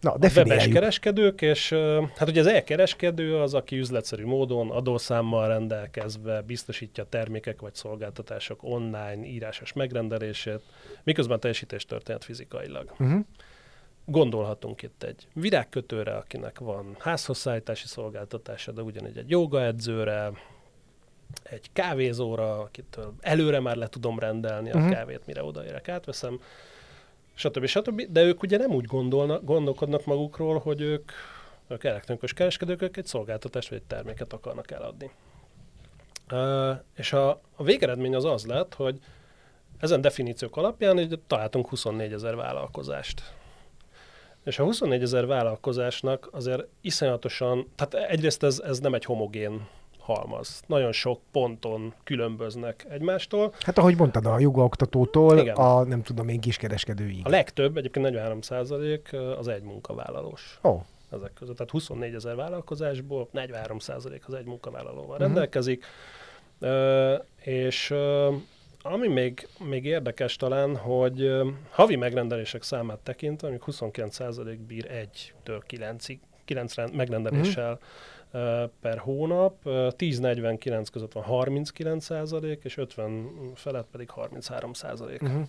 Na, 0.01 0.13
a 0.13 0.19
webes 0.35 0.69
kereskedők, 0.69 1.41
és 1.41 1.73
hát 2.17 2.29
ugye 2.29 2.41
az 2.41 2.47
e-kereskedő 2.47 3.37
az, 3.37 3.55
aki 3.55 3.77
üzletszerű 3.79 4.25
módon 4.25 4.71
adószámmal 4.71 5.49
rendelkezve 5.49 6.43
biztosítja 6.43 7.05
termékek 7.05 7.61
vagy 7.61 7.75
szolgáltatások 7.75 8.63
online 8.63 9.27
írásos 9.27 9.73
megrendelését, 9.73 10.61
miközben 11.03 11.41
teljesítés 11.41 11.85
történet 11.85 12.25
fizikailag. 12.25 12.91
Uh-huh. 12.99 13.21
Gondolhatunk 14.05 14.83
itt 14.83 15.03
egy 15.03 15.27
virágkötőre, 15.33 16.17
akinek 16.17 16.59
van 16.59 16.97
házhozszállítási 16.99 17.87
szolgáltatása, 17.87 18.73
de 18.73 18.83
ugyanígy 18.83 19.17
egy 19.17 19.31
jogaedzőre, 19.31 20.31
egy 21.51 21.73
kávézóra, 21.73 22.61
akitől 22.61 23.15
előre 23.21 23.61
már 23.61 23.77
le 23.77 23.89
tudom 23.89 24.19
rendelni 24.19 24.69
uh-huh. 24.69 24.83
a 24.83 24.87
mhm. 24.87 24.95
kávét, 24.95 25.27
mire 25.27 25.43
odaérek, 25.43 25.89
átveszem, 25.89 26.41
stb. 27.35 27.67
stb. 27.67 28.03
De 28.11 28.23
ők 28.23 28.43
ugye 28.43 28.57
nem 28.57 28.71
úgy 28.71 28.85
gondolnak, 28.85 29.45
gondolkodnak 29.45 30.05
magukról, 30.05 30.59
hogy 30.59 30.81
ők, 30.81 31.13
ők 31.69 31.85
elektronikus 31.85 32.33
kereskedők, 32.33 32.83
ők 32.83 32.97
egy 32.97 33.07
szolgáltatást 33.07 33.69
vagy 33.69 33.79
egy 33.79 33.87
terméket 33.87 34.33
akarnak 34.33 34.71
eladni. 34.71 35.11
Uh, 36.33 36.77
és 36.97 37.13
a, 37.13 37.31
a 37.57 37.63
végeredmény 37.63 38.15
az 38.15 38.25
az 38.25 38.47
lett, 38.47 38.75
hogy 38.75 38.99
ezen 39.79 40.01
definíciók 40.01 40.57
alapján 40.57 40.97
hogy 40.97 41.21
találtunk 41.27 41.69
24 41.69 42.13
ezer 42.13 42.37
vállalkozást. 42.37 43.23
És 44.45 44.59
a 44.59 44.63
24 44.63 45.03
ezer 45.03 45.27
vállalkozásnak 45.27 46.29
azért 46.33 46.67
iszonyatosan, 46.81 47.73
tehát 47.77 48.11
egyrészt 48.11 48.43
ez, 48.43 48.59
ez 48.59 48.79
nem 48.79 48.95
egy 48.95 49.05
homogén 49.05 49.67
halmaz. 50.15 50.63
Nagyon 50.67 50.93
sok 50.93 51.21
ponton 51.33 51.95
különböznek 52.05 52.87
egymástól. 52.89 53.55
Hát 53.61 53.79
ahogy 53.79 53.97
mondtad, 53.97 54.27
a 54.27 54.39
jogaoktatótól 54.39 55.39
Igen. 55.39 55.55
a 55.55 55.85
nem 55.85 56.03
tudom 56.03 56.29
én 56.29 56.41
kiskereskedőig. 56.41 57.21
A 57.25 57.29
legtöbb, 57.29 57.77
egyébként 57.77 58.05
43 58.05 58.41
százalék 58.41 59.17
az 59.39 59.49
egy 59.49 59.63
munkavállalós. 59.63 60.59
Oh. 60.63 60.83
Ezek 61.11 61.33
között. 61.35 61.57
Tehát 61.57 61.71
24 61.71 62.15
ezer 62.15 62.35
vállalkozásból 62.35 63.29
43 63.31 63.79
százalék 63.79 64.23
az 64.27 64.35
egy 64.35 64.45
munkavállalóval 64.45 65.05
uh-huh. 65.05 65.19
rendelkezik. 65.19 65.85
És 67.41 67.91
uh, 67.91 68.35
ami 68.83 69.09
még, 69.09 69.49
még 69.59 69.85
érdekes 69.85 70.37
talán, 70.37 70.77
hogy 70.77 71.23
uh, 71.23 71.47
havi 71.71 71.97
megrendelések 71.97 72.63
számát 72.63 72.99
tekintve, 72.99 73.49
amik 73.49 73.63
29 73.63 74.15
százalék 74.15 74.59
bír 74.61 74.87
1-től 74.91 75.61
9-ig, 75.71 76.19
9 76.45 76.75
megrendeléssel 76.93 77.73
uh-huh 77.73 77.87
per 78.81 78.99
hónap, 78.99 79.55
10-49 79.65 80.87
között 80.93 81.13
van 81.13 81.23
39 81.23 82.05
százalék, 82.05 82.65
és 82.65 82.77
50 82.77 83.31
felett 83.55 83.89
pedig 83.93 84.11
33 84.11 84.73
százalék. 84.73 85.23
Uh-huh. 85.23 85.43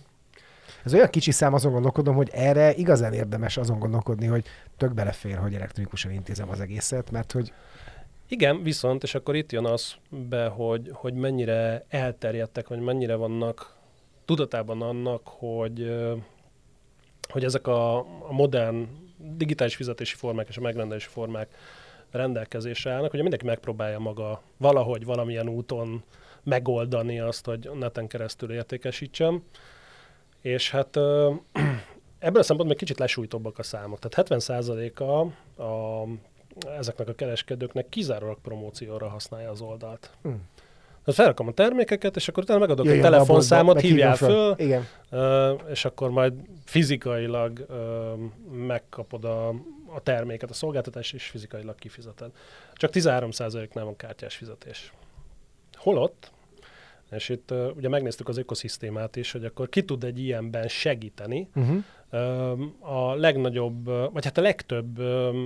Ez 0.84 0.94
olyan 0.94 1.08
kicsi 1.08 1.30
szám, 1.30 1.54
azon 1.54 1.72
gondolkodom, 1.72 2.14
hogy 2.14 2.28
erre 2.32 2.74
igazán 2.74 3.12
érdemes 3.12 3.56
azon 3.56 3.78
gondolkodni, 3.78 4.26
hogy 4.26 4.44
tök 4.76 4.94
belefér, 4.94 5.36
hogy 5.36 5.54
elektronikusan 5.54 6.12
intézem 6.12 6.48
az 6.48 6.60
egészet, 6.60 7.10
mert 7.10 7.32
hogy 7.32 7.52
igen, 8.28 8.62
viszont, 8.62 9.02
és 9.02 9.14
akkor 9.14 9.36
itt 9.36 9.52
jön 9.52 9.64
az 9.64 9.94
be, 10.28 10.46
hogy, 10.46 10.90
hogy 10.92 11.14
mennyire 11.14 11.84
elterjedtek, 11.88 12.68
vagy 12.68 12.80
mennyire 12.80 13.14
vannak 13.14 13.76
tudatában 14.24 14.82
annak, 14.82 15.20
hogy, 15.24 15.96
hogy 17.28 17.44
ezek 17.44 17.66
a, 17.66 17.98
a 17.98 18.32
modern 18.32 18.88
digitális 19.16 19.76
fizetési 19.76 20.16
formák 20.16 20.48
és 20.48 20.56
a 20.56 20.60
megrendelési 20.60 21.08
formák 21.08 21.48
rendelkezésre 22.10 22.90
állnak, 22.90 23.10
hogy 23.10 23.20
mindenki 23.20 23.46
megpróbálja 23.46 23.98
maga 23.98 24.42
valahogy, 24.56 25.04
valamilyen 25.04 25.48
úton 25.48 26.02
megoldani 26.42 27.20
azt, 27.20 27.46
hogy 27.46 27.70
neten 27.78 28.06
keresztül 28.06 28.52
értékesítsem. 28.52 29.42
És 30.40 30.70
hát 30.70 30.96
ebből 32.18 32.40
a 32.40 32.42
szempontból 32.42 32.76
kicsit 32.76 32.98
lesújtóbbak 32.98 33.58
a 33.58 33.62
számok. 33.62 33.98
Tehát 33.98 34.28
70%-a 34.30 35.02
a, 35.62 36.06
ezeknek 36.78 37.08
a 37.08 37.14
kereskedőknek 37.14 37.88
kizárólag 37.88 38.38
promócióra 38.42 39.08
használja 39.08 39.50
az 39.50 39.60
oldalt. 39.60 40.10
Hmm. 40.22 40.48
Tehát 41.04 41.20
felrakom 41.20 41.48
a 41.48 41.52
termékeket, 41.52 42.16
és 42.16 42.28
akkor 42.28 42.42
utána 42.42 42.58
megadok 42.60 42.84
Jöjjön 42.84 43.04
egy 43.04 43.10
telefonszámot, 43.10 43.80
hívjál 43.80 44.16
föl, 44.16 44.28
föl 44.28 44.66
Igen. 44.66 44.86
és 45.70 45.84
akkor 45.84 46.10
majd 46.10 46.32
fizikailag 46.64 47.66
megkapod 48.66 49.24
a, 49.24 49.54
a 49.94 50.00
terméket, 50.00 50.50
a 50.50 50.54
szolgáltatás 50.54 51.12
is 51.12 51.26
fizikailag 51.26 51.74
kifizeted. 51.74 52.30
Csak 52.72 52.90
13%-nál 52.92 53.84
van 53.84 53.96
kártyás 53.96 54.36
fizetés. 54.36 54.92
Holott, 55.72 56.32
és 57.10 57.28
itt 57.28 57.50
uh, 57.50 57.76
ugye 57.76 57.88
megnéztük 57.88 58.28
az 58.28 58.36
ökoszisztémát 58.36 59.16
is, 59.16 59.32
hogy 59.32 59.44
akkor 59.44 59.68
ki 59.68 59.84
tud 59.84 60.04
egy 60.04 60.18
ilyenben 60.18 60.68
segíteni. 60.68 61.48
Uh-huh. 61.54 61.84
Uh, 62.12 62.60
a 62.80 63.14
legnagyobb, 63.14 63.84
vagy 63.84 64.24
hát 64.24 64.38
a 64.38 64.40
legtöbb 64.40 64.98
uh, 64.98 65.36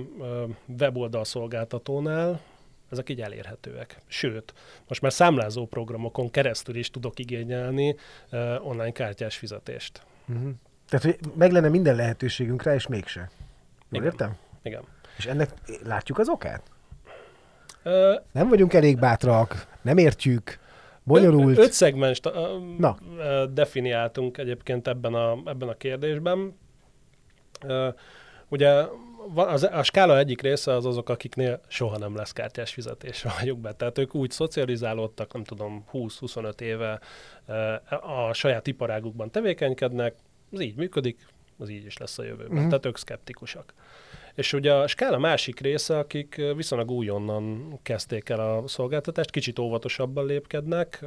weboldal 0.79 1.23
szolgáltatónál 1.23 2.41
ezek 2.89 3.09
így 3.09 3.21
elérhetőek. 3.21 3.97
Sőt, 4.07 4.53
most 4.87 5.01
már 5.01 5.13
számlázó 5.13 5.65
programokon 5.65 6.31
keresztül 6.31 6.75
is 6.75 6.89
tudok 6.89 7.19
igényelni 7.19 7.95
uh, 8.31 8.67
online 8.67 8.91
kártyás 8.91 9.37
fizetést. 9.37 10.01
Uh-huh. 10.27 10.51
Tehát, 10.89 11.05
hogy 11.05 11.33
meg 11.35 11.51
lenne 11.51 11.69
minden 11.69 11.95
lehetőségünk 11.95 12.63
rá, 12.63 12.73
és 12.73 12.87
mégse. 12.87 13.31
Jól 13.89 14.01
Igen. 14.01 14.03
értem? 14.05 14.35
Igen. 14.63 14.83
És 15.17 15.25
ennek 15.25 15.49
látjuk 15.83 16.17
az 16.19 16.29
okát? 16.29 16.63
Ö, 17.83 18.15
Nem 18.31 18.49
vagyunk 18.49 18.73
elég 18.73 18.99
bátrak, 18.99 19.67
nem 19.81 19.97
értjük, 19.97 20.59
bonyolult. 21.03 21.57
Ö- 21.57 21.63
Öt 21.65 21.71
szegmens 21.71 22.19
Na. 22.77 22.97
definiáltunk 23.51 24.37
egyébként 24.37 24.87
ebben 24.87 25.13
a, 25.13 25.37
ebben 25.45 25.69
a 25.69 25.73
kérdésben. 25.73 26.57
Ö, 27.65 27.89
Ugye 28.49 28.83
az, 29.35 29.63
a 29.63 29.83
skála 29.83 30.17
egyik 30.17 30.41
része 30.41 30.73
az 30.73 30.85
azok, 30.85 31.09
akiknél 31.09 31.61
soha 31.67 31.97
nem 31.97 32.15
lesz 32.15 32.31
kártyás 32.31 32.73
fizetés, 32.73 33.25
vagyok 33.39 33.59
be. 33.59 33.71
Tehát 33.73 33.97
ők 33.97 34.15
úgy 34.15 34.31
szocializálódtak, 34.31 35.33
nem 35.33 35.43
tudom, 35.43 35.85
20-25 35.93 36.59
éve 36.61 36.99
a 38.01 38.33
saját 38.33 38.67
iparágukban 38.67 39.31
tevékenykednek, 39.31 40.15
az 40.51 40.59
így 40.61 40.75
működik, 40.75 41.25
az 41.57 41.69
így 41.69 41.85
is 41.85 41.97
lesz 41.97 42.17
a 42.17 42.23
jövőben. 42.23 42.57
Mhm. 42.57 42.67
Tehát 42.67 42.85
ők 42.85 42.97
szkeptikusak. 42.97 43.73
És 44.33 44.53
ugye 44.53 44.73
a 44.73 44.87
skála 44.87 45.17
másik 45.17 45.59
része, 45.59 45.97
akik 45.97 46.41
viszonylag 46.55 46.91
újonnan 46.91 47.77
kezdték 47.83 48.29
el 48.29 48.39
a 48.39 48.67
szolgáltatást, 48.67 49.29
kicsit 49.29 49.59
óvatosabban 49.59 50.25
lépkednek, 50.25 51.05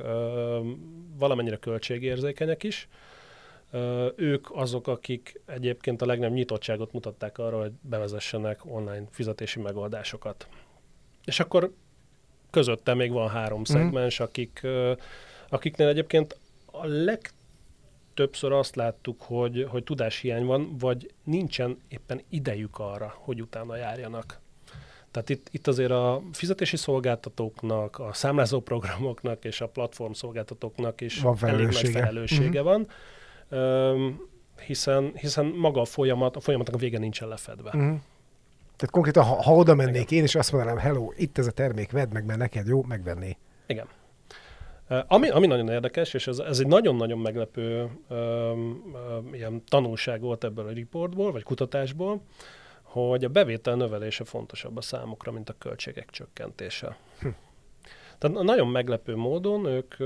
valamennyire 1.19 1.57
költségérzékenyek 1.57 2.62
is. 2.62 2.88
Ők 4.17 4.47
azok, 4.50 4.87
akik 4.87 5.40
egyébként 5.47 6.02
a 6.02 6.07
legnagyobb 6.07 6.37
nyitottságot 6.37 6.93
mutatták 6.93 7.38
arra, 7.38 7.61
hogy 7.61 7.73
bevezessenek 7.81 8.61
online 8.64 9.05
fizetési 9.11 9.61
megoldásokat. 9.61 10.49
És 11.25 11.40
akkor 11.40 11.73
közötte 12.50 12.95
még 12.95 13.12
van 13.12 13.28
három 13.28 13.64
szegmens, 13.64 14.21
akik, 14.21 14.67
akiknél 15.49 15.88
egyébként 15.88 16.38
a 16.67 16.87
legtöbbször 18.18 18.52
azt 18.52 18.76
láttuk, 18.76 19.22
hogy, 19.22 19.66
hogy 19.68 19.84
tudáshiány 19.84 20.44
van, 20.44 20.76
vagy 20.78 21.10
nincsen 21.25 21.78
éppen 21.88 22.20
idejük 22.28 22.78
arra, 22.78 23.14
hogy 23.16 23.40
utána 23.40 23.76
járjanak. 23.76 24.40
Tehát 25.10 25.28
itt, 25.28 25.48
itt 25.50 25.66
azért 25.66 25.90
a 25.90 26.22
fizetési 26.32 26.76
szolgáltatóknak, 26.76 27.98
a 27.98 28.12
számlázó 28.12 28.60
programoknak 28.60 29.44
és 29.44 29.60
a 29.60 29.68
platform 29.68 30.12
szolgáltatóknak 30.12 31.00
is 31.00 31.20
Van 31.20 31.37
elég 31.40 31.64
nagy 31.64 31.75
felelőssége. 31.75 31.98
felelőssége 31.98 32.62
van, 32.62 32.88
Öm, 33.48 34.20
hiszen, 34.66 35.12
hiszen 35.14 35.46
maga 35.46 35.80
a 35.80 35.84
folyamat, 35.84 36.37
a 36.37 36.40
folyamatnak 36.40 36.75
a 36.75 36.78
vége 36.78 36.98
nincsen 36.98 37.28
lefedve. 37.28 37.70
Mhm. 37.72 37.94
Tehát 38.76 38.90
konkrétan, 38.90 39.25
ha, 39.25 39.42
ha 39.42 39.54
oda 39.54 39.75
mennék 39.75 40.10
én, 40.10 40.22
és 40.22 40.34
azt 40.34 40.52
mondanám, 40.52 40.78
hello, 40.78 41.12
itt 41.16 41.38
ez 41.38 41.46
a 41.46 41.50
termék, 41.50 41.90
vedd 41.90 42.12
meg, 42.12 42.25
mert 42.25 42.38
neked 42.38 42.66
jó, 42.66 42.82
megvenni. 42.82 43.37
Igen. 43.66 43.87
Ami, 45.07 45.28
ami 45.28 45.47
nagyon 45.47 45.68
érdekes, 45.68 46.14
és 46.14 46.26
ez, 46.26 46.38
ez 46.38 46.59
egy 46.59 46.66
nagyon-nagyon 46.66 47.18
meglepő 47.18 47.88
öm, 48.09 48.95
öm, 49.11 49.35
ilyen 49.35 49.64
tanulság 49.68 50.21
volt 50.21 50.45
ebből 50.45 50.66
a 50.66 50.71
riportból, 50.71 51.33
vagy 51.33 51.42
kutatásból, 51.42 52.21
hogy 52.83 53.25
a 53.25 53.28
bevétel 53.28 53.75
növelése 53.75 54.25
fontosabb 54.25 54.76
a 54.76 54.80
számukra, 54.80 55.33
mint 55.33 55.49
a 55.49 55.54
költségek 55.59 56.11
csökkentése. 56.11 56.97
Hm. 57.21 57.28
Tehát 58.18 58.42
nagyon 58.42 58.68
meglepő 58.68 59.16
módon 59.16 59.64
ők, 59.64 60.00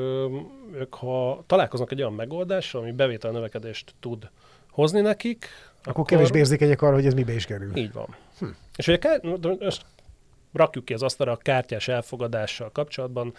ők, 0.74 0.94
ha 0.94 1.42
találkoznak 1.46 1.92
egy 1.92 2.00
olyan 2.00 2.12
megoldással, 2.12 2.80
ami 2.80 2.92
bevétel 2.92 3.30
növekedést 3.30 3.94
tud 4.00 4.30
hozni 4.70 5.00
nekik, 5.00 5.46
Akkor 5.84 6.04
kevésbé 6.04 6.38
érzékenyek 6.38 6.82
arra, 6.82 6.94
hogy 6.94 7.06
ez 7.06 7.14
mibe 7.14 7.32
is 7.32 7.44
kerül. 7.44 7.76
így 7.76 7.92
van. 7.92 8.16
Hm. 8.38 8.46
És 8.76 8.88
ugye 8.88 8.98
ezt 9.58 9.84
rakjuk 10.52 10.84
ki 10.84 10.94
az 10.94 11.02
asztalra 11.02 11.32
a 11.32 11.36
kártyás 11.36 11.88
elfogadással 11.88 12.70
kapcsolatban. 12.72 13.34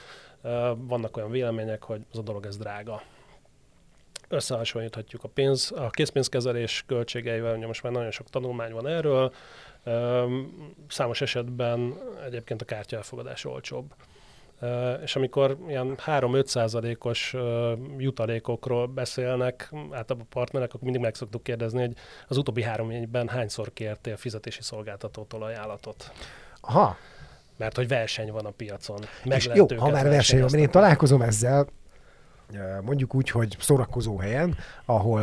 Vannak 0.77 1.17
olyan 1.17 1.31
vélemények, 1.31 1.83
hogy 1.83 2.01
az 2.11 2.17
a 2.17 2.21
dolog 2.21 2.45
ez 2.45 2.57
drága. 2.57 3.01
Összehasonlíthatjuk 4.27 5.23
a, 5.23 5.27
pénz, 5.27 5.71
a 5.75 5.89
készpénzkezelés 5.89 6.83
költségeivel, 6.87 7.55
ugye 7.55 7.67
most 7.67 7.83
már 7.83 7.91
nagyon 7.91 8.11
sok 8.11 8.29
tanulmány 8.29 8.73
van 8.73 8.87
erről. 8.87 9.33
Számos 10.87 11.21
esetben 11.21 11.93
egyébként 12.25 12.61
a 12.61 12.65
kártya 12.65 12.95
elfogadás 12.97 13.45
olcsóbb. 13.45 13.93
És 15.03 15.15
amikor 15.15 15.57
ilyen 15.67 15.97
3-5 16.05 16.45
százalékos 16.45 17.35
jutalékokról 17.97 18.87
beszélnek, 18.87 19.69
általában 19.71 20.27
a 20.29 20.33
partnerek, 20.33 20.69
akkor 20.69 20.83
mindig 20.83 21.01
meg 21.01 21.15
szoktuk 21.15 21.43
kérdezni, 21.43 21.79
hogy 21.79 21.95
az 22.27 22.37
utóbbi 22.37 22.63
három 22.63 22.91
évben 22.91 23.27
hányszor 23.27 23.73
kértél 23.73 24.17
fizetési 24.17 24.61
szolgáltatótól 24.61 25.43
ajánlatot? 25.43 26.11
Aha, 26.61 26.97
Mert 27.57 27.75
hogy 27.75 27.87
verseny 27.87 28.31
van 28.31 28.45
a 28.45 28.49
piacon. 28.49 28.99
és 29.23 29.47
Meg 29.47 29.55
jó, 29.55 29.65
lehet 29.65 29.83
ha 29.83 29.89
már 29.89 30.07
verseny 30.07 30.39
van, 30.39 30.49
mert 30.51 30.63
én 30.63 30.71
találkozom 30.71 31.21
ezzel, 31.21 31.67
mondjuk 32.81 33.15
úgy, 33.15 33.29
hogy 33.29 33.55
szórakozó 33.59 34.17
helyen, 34.17 34.57
ahol 34.85 35.21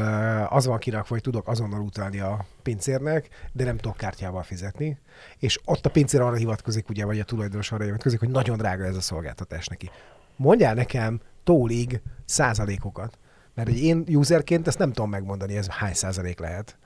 az 0.48 0.66
van 0.66 0.78
kirakva, 0.78 1.14
hogy 1.14 1.22
tudok 1.22 1.48
azonnal 1.48 1.80
utalni 1.80 2.20
a 2.20 2.44
pincérnek, 2.62 3.28
de 3.52 3.64
nem 3.64 3.76
tudok 3.76 3.96
kártyával 3.96 4.42
fizetni, 4.42 4.98
és 5.38 5.60
ott 5.64 5.86
a 5.86 5.90
pincér 5.90 6.20
arra 6.20 6.36
hivatkozik, 6.36 6.88
ugye, 6.88 7.04
vagy 7.04 7.20
a 7.20 7.24
tulajdonos 7.24 7.72
arra 7.72 7.84
hivatkozik, 7.84 8.18
hogy 8.18 8.30
nagyon 8.30 8.56
drága 8.56 8.84
ez 8.84 8.96
a 8.96 9.00
szolgáltatás 9.00 9.66
neki. 9.66 9.90
Mondjál 10.36 10.74
nekem 10.74 11.20
tólig 11.44 12.00
százalékokat, 12.24 13.18
mert 13.54 13.68
egy 13.68 13.82
én 13.82 14.04
userként 14.08 14.66
ezt 14.66 14.78
nem 14.78 14.92
tudom 14.92 15.10
megmondani, 15.10 15.56
ez 15.56 15.68
hány 15.68 15.94
százalék 15.94 16.38
lehet. 16.38 16.78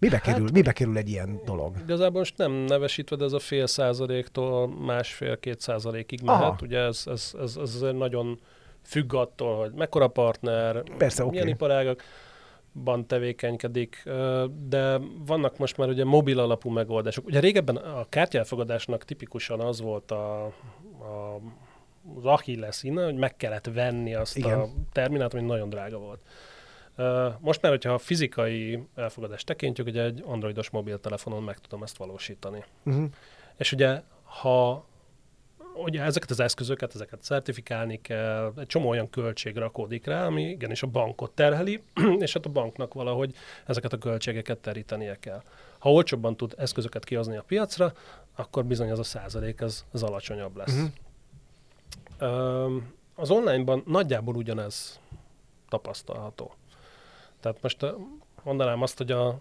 Mibe, 0.00 0.14
Hát- 0.14 0.24
kerül, 0.24 0.48
mibe 0.52 0.72
kerül 0.72 0.96
egy 0.96 1.08
ilyen 1.08 1.40
dolog? 1.44 1.76
Igazából 1.82 2.18
most 2.18 2.36
nem 2.36 2.52
nevesítve, 2.52 3.16
de 3.16 3.24
ez 3.24 3.32
a 3.32 3.38
fél 3.38 3.66
százaléktól 3.66 4.68
másfél-két 4.68 5.60
százalékig 5.60 6.20
Aha. 6.24 6.38
mehet. 6.38 6.62
Ugye 6.62 6.78
ez, 6.78 7.02
ez, 7.06 7.32
ez, 7.40 7.56
ez 7.56 7.80
nagyon 7.80 8.40
függ 8.82 9.14
attól, 9.14 9.58
hogy 9.58 9.72
mekkora 9.72 10.08
partner, 10.08 10.82
Persze, 10.96 11.24
milyen 11.24 11.44
oké. 11.44 11.52
iparágakban 11.52 13.06
tevékenykedik, 13.06 14.02
de 14.68 15.00
vannak 15.26 15.58
most 15.58 15.76
már 15.76 15.88
ugye 15.88 16.04
mobil 16.04 16.38
alapú 16.38 16.70
megoldások. 16.70 17.26
Ugye 17.26 17.40
régebben 17.40 17.76
a 17.76 18.06
kártyelfogadásnak 18.08 19.04
tipikusan 19.04 19.60
az 19.60 19.80
volt 19.80 20.10
a, 20.10 20.44
a 20.44 21.40
az 22.16 22.24
Achilles 22.24 22.82
innen, 22.82 23.04
hogy 23.04 23.16
meg 23.16 23.36
kellett 23.36 23.66
venni 23.74 24.14
azt 24.14 24.36
Igen. 24.36 24.60
a 24.60 24.68
terminát, 24.92 25.34
ami 25.34 25.42
nagyon 25.46 25.68
drága 25.68 25.98
volt. 25.98 26.20
Most 27.38 27.62
már, 27.62 27.72
hogyha 27.72 27.92
a 27.92 27.98
fizikai 27.98 28.86
elfogadást 28.94 29.46
tekintjük, 29.46 29.86
ugye 29.86 30.02
egy 30.02 30.22
androidos 30.26 30.70
mobiltelefonon 30.70 31.42
meg 31.42 31.58
tudom 31.58 31.82
ezt 31.82 31.96
valósítani. 31.96 32.64
Uh-huh. 32.84 33.04
És 33.56 33.72
ugye, 33.72 34.02
ha 34.22 34.84
ugye 35.74 36.02
ezeket 36.02 36.30
az 36.30 36.40
eszközöket, 36.40 36.94
ezeket 36.94 37.22
certifikálni 37.22 38.00
kell, 38.00 38.52
egy 38.56 38.66
csomó 38.66 38.88
olyan 38.88 39.10
költség 39.10 39.56
rakódik 39.56 40.06
rá, 40.06 40.26
ami 40.26 40.42
igenis 40.42 40.82
a 40.82 40.86
bankot 40.86 41.30
terheli, 41.30 41.82
és 42.18 42.32
hát 42.32 42.46
a 42.46 42.50
banknak 42.50 42.94
valahogy 42.94 43.34
ezeket 43.66 43.92
a 43.92 43.98
költségeket 43.98 44.58
terítenie 44.58 45.18
kell. 45.18 45.42
Ha 45.78 45.92
olcsóbban 45.92 46.36
tud 46.36 46.54
eszközöket 46.56 47.04
kihozni 47.04 47.36
a 47.36 47.42
piacra, 47.42 47.92
akkor 48.34 48.64
bizony 48.64 48.90
az 48.90 48.98
a 48.98 49.02
százalék 49.02 49.62
az, 49.62 49.84
az 49.92 50.02
alacsonyabb 50.02 50.56
lesz. 50.56 50.78
Öm, 52.18 52.92
Az 53.14 53.30
onlineban 53.30 53.82
nagyjából 53.86 54.36
ugyanez 54.36 55.00
tapasztalható. 55.68 56.54
Tehát 57.40 57.58
most 57.62 57.82
ö, 57.82 57.90
mondanám 58.42 58.82
azt, 58.82 58.98
hogy 58.98 59.10
a, 59.12 59.38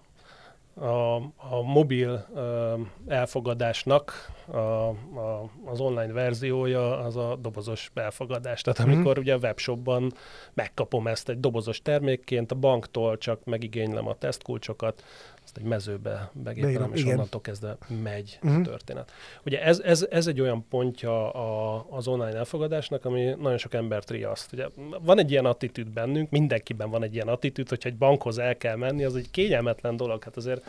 a, 0.74 1.16
a 1.36 1.62
mobil 1.66 2.26
ö, 2.36 2.74
elfogadásnak 3.08 4.14
a, 4.52 4.58
a, 4.58 5.50
az 5.66 5.80
online 5.80 6.14
verziója 6.14 6.98
az 7.00 7.16
a 7.16 7.36
dobozos 7.36 7.92
elfogadás. 7.94 8.62
Tehát 8.62 8.80
Mhm. 8.80 8.92
amikor 8.92 9.18
ugye 9.18 9.34
a 9.34 9.38
webshopban 9.38 10.14
megkapom 10.54 11.08
ezt 11.08 11.30
egy 11.30 11.40
dobozos 11.40 11.82
termékként, 11.82 12.52
a 12.52 12.56
banktól 12.56 13.18
csak 13.18 13.44
megigénylem 13.46 14.08
a 14.08 14.16
tesztkulcsokat, 14.18 15.04
azt 15.50 15.58
egy 15.58 15.64
mezőbe 15.70 16.32
begépelem, 16.34 16.94
és 16.94 17.00
igen. 17.02 17.14
onnantól 17.14 17.42
kezdve 17.42 17.78
megy 18.04 18.40
Mhm. 18.42 18.60
a 18.60 18.62
történet. 18.62 19.12
Ugye 19.46 19.62
ez, 19.64 19.80
ez, 19.80 20.08
ez 20.10 20.28
egy 20.28 20.42
olyan 20.42 20.66
pontja 20.70 21.32
a, 21.34 21.86
az 21.90 22.08
online 22.08 22.38
elfogadásnak, 22.38 23.06
ami 23.06 23.24
nagyon 23.40 23.58
sok 23.58 23.74
embert 23.74 24.10
riaszt. 24.10 24.54
Ugye 24.54 24.68
van 25.02 25.20
egy 25.20 25.32
ilyen 25.32 25.46
attitűd 25.46 25.90
bennünk, 25.90 26.30
mindenkiben 26.30 26.90
van 26.90 27.04
egy 27.04 27.14
ilyen 27.14 27.28
attitűd, 27.28 27.70
hogyha 27.70 27.90
egy 27.90 27.98
bankhoz 27.98 28.38
el 28.38 28.58
kell 28.58 28.76
menni, 28.76 29.04
az 29.04 29.16
egy 29.16 29.32
kényelmetlen 29.32 29.96
dolog. 29.98 30.24
Hát 30.24 30.38
azért 30.38 30.66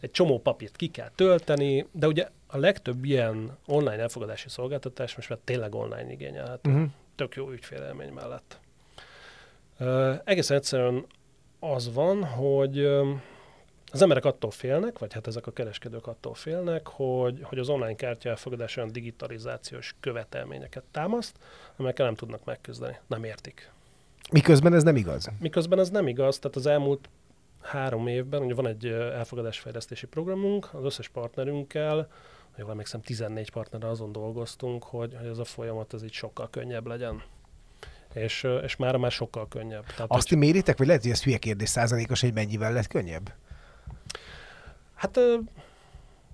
egy 0.00 0.10
csomó 0.10 0.38
papírt 0.40 0.76
ki 0.76 0.86
kell 0.86 1.10
tölteni, 1.14 1.86
de 1.92 2.06
ugye 2.06 2.28
a 2.46 2.58
legtöbb 2.58 3.04
ilyen 3.04 3.58
online 3.66 3.98
elfogadási 4.02 4.48
szolgáltatás 4.48 5.16
most 5.16 5.28
már 5.28 5.38
tényleg 5.44 5.74
online 5.74 6.12
igényelhető. 6.12 6.70
Uh-huh. 6.70 6.88
Tök 7.14 7.34
jó 7.34 7.50
ügyfélélmény 7.50 8.12
mellett. 8.12 8.60
Ö, 9.78 10.12
egészen 10.24 10.56
egyszerűen 10.56 11.04
az 11.60 11.94
van, 11.94 12.24
hogy 12.24 12.78
ö, 12.78 13.10
az 13.92 14.02
emberek 14.02 14.24
attól 14.24 14.50
félnek, 14.50 14.98
vagy 14.98 15.12
hát 15.12 15.26
ezek 15.26 15.46
a 15.46 15.52
kereskedők 15.52 16.06
attól 16.06 16.34
félnek, 16.34 16.86
hogy, 16.86 17.40
hogy 17.42 17.58
az 17.58 17.68
online 17.68 17.94
kártya 17.94 18.28
elfogadás 18.28 18.76
olyan 18.76 18.92
digitalizációs 18.92 19.94
követelményeket 20.00 20.84
támaszt, 20.90 21.36
amelyekkel 21.76 22.06
nem 22.06 22.14
tudnak 22.14 22.44
megküzdeni. 22.44 22.96
Nem 23.06 23.24
értik. 23.24 23.70
Miközben 24.32 24.74
ez 24.74 24.82
nem 24.82 24.96
igaz. 24.96 25.28
Miközben 25.38 25.78
ez 25.78 25.90
nem 25.90 26.06
igaz, 26.06 26.38
tehát 26.38 26.56
az 26.56 26.66
elmúlt 26.66 27.08
három 27.60 28.06
évben, 28.06 28.42
ugye 28.42 28.54
van 28.54 28.66
egy 28.66 28.86
elfogadásfejlesztési 28.86 30.06
programunk, 30.06 30.68
az 30.72 30.84
összes 30.84 31.08
partnerünkkel, 31.08 32.08
ha 32.50 32.56
jól 32.58 32.70
emlékszem, 32.70 33.00
14 33.00 33.50
partnerrel 33.50 33.90
azon 33.90 34.12
dolgoztunk, 34.12 34.84
hogy, 34.84 35.14
hogy 35.18 35.26
ez 35.26 35.38
a 35.38 35.44
folyamat 35.44 35.94
ez 35.94 36.02
így 36.02 36.12
sokkal 36.12 36.50
könnyebb 36.50 36.86
legyen. 36.86 37.22
És, 38.14 38.46
és 38.62 38.76
már 38.76 38.96
már 38.96 39.10
sokkal 39.10 39.48
könnyebb. 39.48 39.86
Tehát, 39.86 40.10
Azt 40.10 40.28
ti 40.28 40.36
méritek, 40.36 40.78
vagy 40.78 40.86
lehet, 40.86 41.02
hogy 41.02 41.10
ez 41.10 41.22
hülye 41.22 41.38
kérdés 41.38 41.68
százalékos, 41.68 42.20
hogy 42.20 42.32
mennyivel 42.32 42.72
lett 42.72 42.86
könnyebb? 42.86 43.32
Hát 45.00 45.20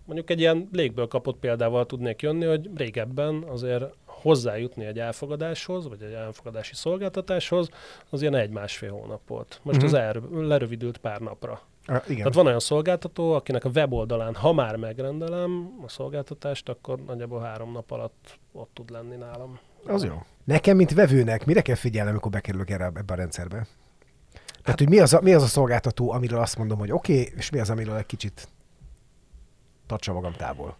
mondjuk 0.04 0.30
egy 0.30 0.40
ilyen 0.40 0.68
légből 0.72 1.08
kapott 1.08 1.38
példával 1.38 1.86
tudnék 1.86 2.22
jönni, 2.22 2.44
hogy 2.44 2.70
régebben 2.76 3.44
azért 3.48 3.84
hozzájutni 4.04 4.84
egy 4.84 4.98
elfogadáshoz, 4.98 5.88
vagy 5.88 6.02
egy 6.02 6.12
elfogadási 6.12 6.74
szolgáltatáshoz, 6.74 7.68
az 8.10 8.20
ilyen 8.20 8.34
egy-másfél 8.34 8.90
hónap 8.90 9.20
volt. 9.26 9.60
Most 9.62 9.82
az 9.82 9.94
el, 9.94 10.22
lerövidült 10.32 10.98
pár 10.98 11.20
napra. 11.20 11.60
Ah, 11.84 12.02
igen. 12.04 12.16
Tehát 12.16 12.34
van 12.34 12.46
olyan 12.46 12.60
szolgáltató, 12.60 13.32
akinek 13.32 13.64
a 13.64 13.70
weboldalán, 13.74 14.34
ha 14.34 14.52
már 14.52 14.76
megrendelem 14.76 15.78
a 15.84 15.88
szolgáltatást, 15.88 16.68
akkor 16.68 16.98
nagyjából 17.04 17.40
három 17.40 17.72
nap 17.72 17.90
alatt 17.90 18.38
ott 18.52 18.70
tud 18.72 18.90
lenni 18.90 19.16
nálam. 19.16 19.58
Az 19.84 20.04
jó. 20.04 20.22
Nekem, 20.44 20.76
mint 20.76 20.94
vevőnek, 20.94 21.44
mire 21.44 21.62
kell 21.62 21.74
figyelnem, 21.74 22.12
amikor 22.12 22.30
bekerülök 22.30 22.70
erre, 22.70 22.84
ebbe 22.84 23.12
a 23.12 23.14
rendszerbe? 23.14 23.66
Tehát, 24.62 24.78
hogy 24.78 24.88
mi 24.88 24.98
az, 24.98 25.12
a, 25.12 25.20
mi 25.20 25.32
az 25.32 25.42
a 25.42 25.46
szolgáltató, 25.46 26.10
amiről 26.10 26.40
azt 26.40 26.58
mondom, 26.58 26.78
hogy 26.78 26.92
oké, 26.92 27.20
okay, 27.20 27.32
és 27.36 27.50
mi 27.50 27.58
az, 27.58 27.70
amiről 27.70 27.96
egy 27.96 28.06
kicsit 28.06 28.48
tartsa 29.86 30.12
magam 30.12 30.32
távol? 30.32 30.76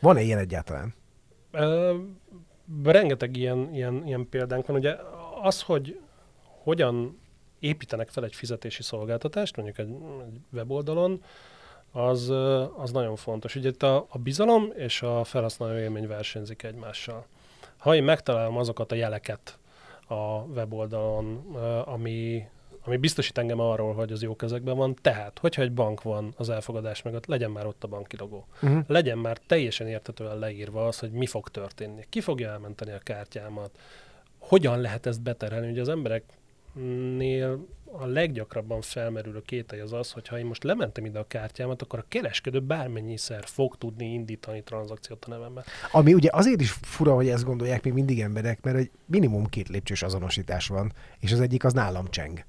Van-e 0.00 0.20
ilyen 0.20 0.38
egyáltalán? 0.38 0.94
Ö, 1.50 1.96
rengeteg 2.84 3.36
ilyen, 3.36 3.74
ilyen, 3.74 4.06
ilyen 4.06 4.28
példánk 4.28 4.66
van. 4.66 4.76
Ugye 4.76 4.96
az, 5.42 5.62
hogy 5.62 6.00
hogyan 6.62 7.18
építenek 7.58 8.08
fel 8.08 8.24
egy 8.24 8.34
fizetési 8.34 8.82
szolgáltatást, 8.82 9.56
mondjuk 9.56 9.78
egy, 9.78 9.90
egy 10.26 10.40
weboldalon, 10.52 11.22
az, 11.92 12.30
az 12.76 12.90
nagyon 12.92 13.16
fontos. 13.16 13.54
Ugye 13.54 13.68
itt 13.68 13.82
a, 13.82 14.06
a 14.08 14.18
bizalom 14.18 14.72
és 14.76 15.02
a 15.02 15.24
felhasználó 15.24 15.78
élmény 15.78 16.06
versenyzik 16.06 16.62
egymással. 16.62 17.26
Ha 17.76 17.94
én 17.94 18.04
megtalálom 18.04 18.56
azokat 18.56 18.92
a 18.92 18.94
jeleket 18.94 19.58
a 20.08 20.40
weboldalon, 20.40 21.54
ami, 21.84 22.48
ami 22.86 22.96
biztosít 22.96 23.38
engem 23.38 23.60
arról, 23.60 23.94
hogy 23.94 24.12
az 24.12 24.22
jó 24.22 24.36
kezekben 24.36 24.76
van, 24.76 24.96
tehát, 25.02 25.38
hogyha 25.38 25.62
egy 25.62 25.72
bank 25.72 26.02
van 26.02 26.34
az 26.36 26.50
elfogadás 26.50 27.02
mögött, 27.02 27.26
legyen 27.26 27.50
már 27.50 27.66
ott 27.66 27.84
a 27.84 27.88
banki 27.88 28.16
logó 28.16 28.46
Uh-huh. 28.62 28.84
legyen 28.86 29.18
már 29.18 29.38
teljesen 29.46 29.86
értetően 29.86 30.38
leírva 30.38 30.86
az, 30.86 30.98
hogy 30.98 31.10
mi 31.10 31.26
fog 31.26 31.48
történni. 31.48 32.04
Ki 32.08 32.20
fogja 32.20 32.50
elmenteni 32.50 32.92
a 32.92 32.98
kártyámat, 32.98 33.70
hogyan 34.38 34.80
lehet 34.80 35.06
ezt 35.06 35.22
beterelni. 35.22 35.70
Ugye 35.70 35.80
az 35.80 35.88
embereknél 35.88 37.66
a 37.92 38.06
leggyakrabban 38.06 38.80
felmerülő 38.80 39.42
kételj 39.42 39.80
az 39.80 39.92
az, 39.92 40.10
hogy 40.10 40.28
ha 40.28 40.38
én 40.38 40.44
most 40.44 40.64
lementem 40.64 41.04
ide 41.04 41.18
a 41.18 41.26
kártyámat, 41.26 41.82
akkor 41.82 41.98
a 41.98 42.04
kereskedő 42.08 42.60
bármennyiszer 42.60 43.44
fog 43.44 43.76
tudni 43.76 44.12
indítani 44.12 44.62
tranzakciót 44.62 45.24
a 45.24 45.30
nevemben. 45.30 45.64
Ami 45.92 46.14
ugye 46.14 46.28
azért 46.32 46.60
is 46.60 46.70
fura, 46.70 47.14
hogy 47.14 47.28
ezt 47.28 47.44
gondolják 47.44 47.84
még 47.84 47.92
mindig 47.92 48.20
emberek, 48.20 48.62
mert 48.62 48.76
egy 48.76 48.90
minimum 49.06 49.46
két 49.46 49.68
lépcsős 49.68 50.02
azonosítás 50.02 50.66
van, 50.66 50.92
és 51.18 51.32
az 51.32 51.40
egyik 51.40 51.64
az 51.64 51.72
nálam 51.72 52.10
cseng. 52.10 52.44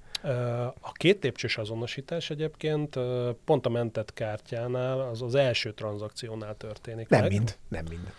A 0.80 0.92
két 0.92 1.24
lépcsős 1.24 1.58
azonosítás 1.58 2.30
egyébként 2.30 3.00
pont 3.46 3.66
a 3.66 3.70
mentett 3.70 4.14
kártyánál, 4.14 5.00
az 5.00 5.22
az 5.22 5.36
első 5.36 5.74
tranzakciónál 5.74 6.56
történik 6.56 7.10
Nem 7.10 7.22
meg. 7.22 7.30
mind, 7.30 7.58
nem 7.68 7.86
mind. 7.90 8.14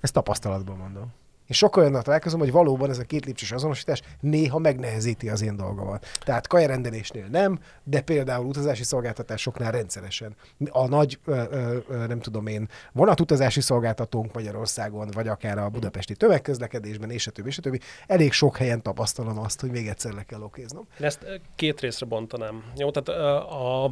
Ezt 0.00 0.12
tapasztalatban 0.12 0.76
mondom. 0.76 1.12
És 1.48 1.56
sokkal 1.56 1.82
olyannal 1.82 2.02
találkozom, 2.02 2.40
hogy 2.40 2.52
valóban 2.52 2.90
ez 2.90 2.98
a 2.98 3.02
két 3.02 3.24
lépcsős 3.24 3.52
azonosítás 3.52 4.02
néha 4.20 4.58
megnehezíti 4.58 5.28
az 5.28 5.42
én 5.42 5.56
dolgomat. 5.56 6.06
Tehát 6.24 6.46
kajarendelésnél 6.46 7.26
nem, 7.26 7.58
de 7.84 8.00
például 8.00 8.46
utazási 8.46 8.82
szolgáltatásoknál 8.82 9.72
rendszeresen. 9.72 10.36
A 10.70 10.88
nagy, 10.88 11.18
ö, 11.24 11.42
ö, 11.88 12.06
nem 12.06 12.20
tudom 12.20 12.46
én, 12.46 12.68
vonatutazási 12.92 13.60
szolgáltatónk 13.60 14.32
Magyarországon, 14.32 15.08
vagy 15.12 15.28
akár 15.28 15.58
a 15.58 15.68
budapesti 15.68 16.14
tömegközlekedésben, 16.14 17.10
és 17.10 17.26
a 17.26 17.30
többi, 17.30 17.48
és 17.48 17.58
a 17.58 17.62
többi, 17.62 17.80
elég 18.06 18.32
sok 18.32 18.56
helyen 18.56 18.82
tapasztalom 18.82 19.38
azt, 19.38 19.60
hogy 19.60 19.70
még 19.70 19.88
egyszer 19.88 20.12
le 20.12 20.22
kell 20.22 20.42
okéznom. 20.42 20.86
Én 21.00 21.06
ezt 21.06 21.40
két 21.56 21.80
részre 21.80 22.06
bontanám. 22.06 22.62
Jó, 22.76 22.90
tehát 22.90 23.20
a, 23.50 23.84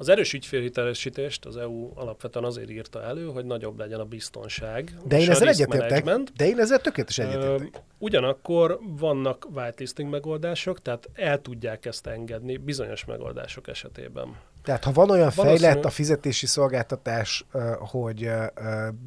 az 0.00 0.08
erős 0.08 0.32
ügyfélhitelesítést 0.32 1.44
az 1.44 1.56
EU 1.56 1.90
alapvetően 1.94 2.44
azért 2.44 2.70
írta 2.70 3.02
elő, 3.02 3.26
hogy 3.26 3.44
nagyobb 3.44 3.78
legyen 3.78 4.00
a 4.00 4.04
biztonság. 4.04 4.94
De 5.04 5.18
én 5.18 5.30
ezzel 5.30 5.48
egyetértek. 5.48 6.04
De 6.36 6.46
én 6.46 6.58
ezzel 6.58 6.78
tökéletesen 6.78 7.28
egyetértek. 7.28 7.82
Ugyanakkor 7.98 8.78
vannak 8.98 9.46
whitelisting 9.54 10.10
megoldások, 10.10 10.82
tehát 10.82 11.08
el 11.14 11.40
tudják 11.40 11.86
ezt 11.86 12.06
engedni 12.06 12.56
bizonyos 12.56 13.04
megoldások 13.04 13.68
esetében. 13.68 14.36
Tehát 14.62 14.84
ha 14.84 14.92
van 14.92 15.10
olyan 15.10 15.32
Valószínű- 15.34 15.60
fejlett 15.60 15.84
a 15.84 15.90
fizetési 15.90 16.46
szolgáltatás, 16.46 17.44
hogy 17.78 18.30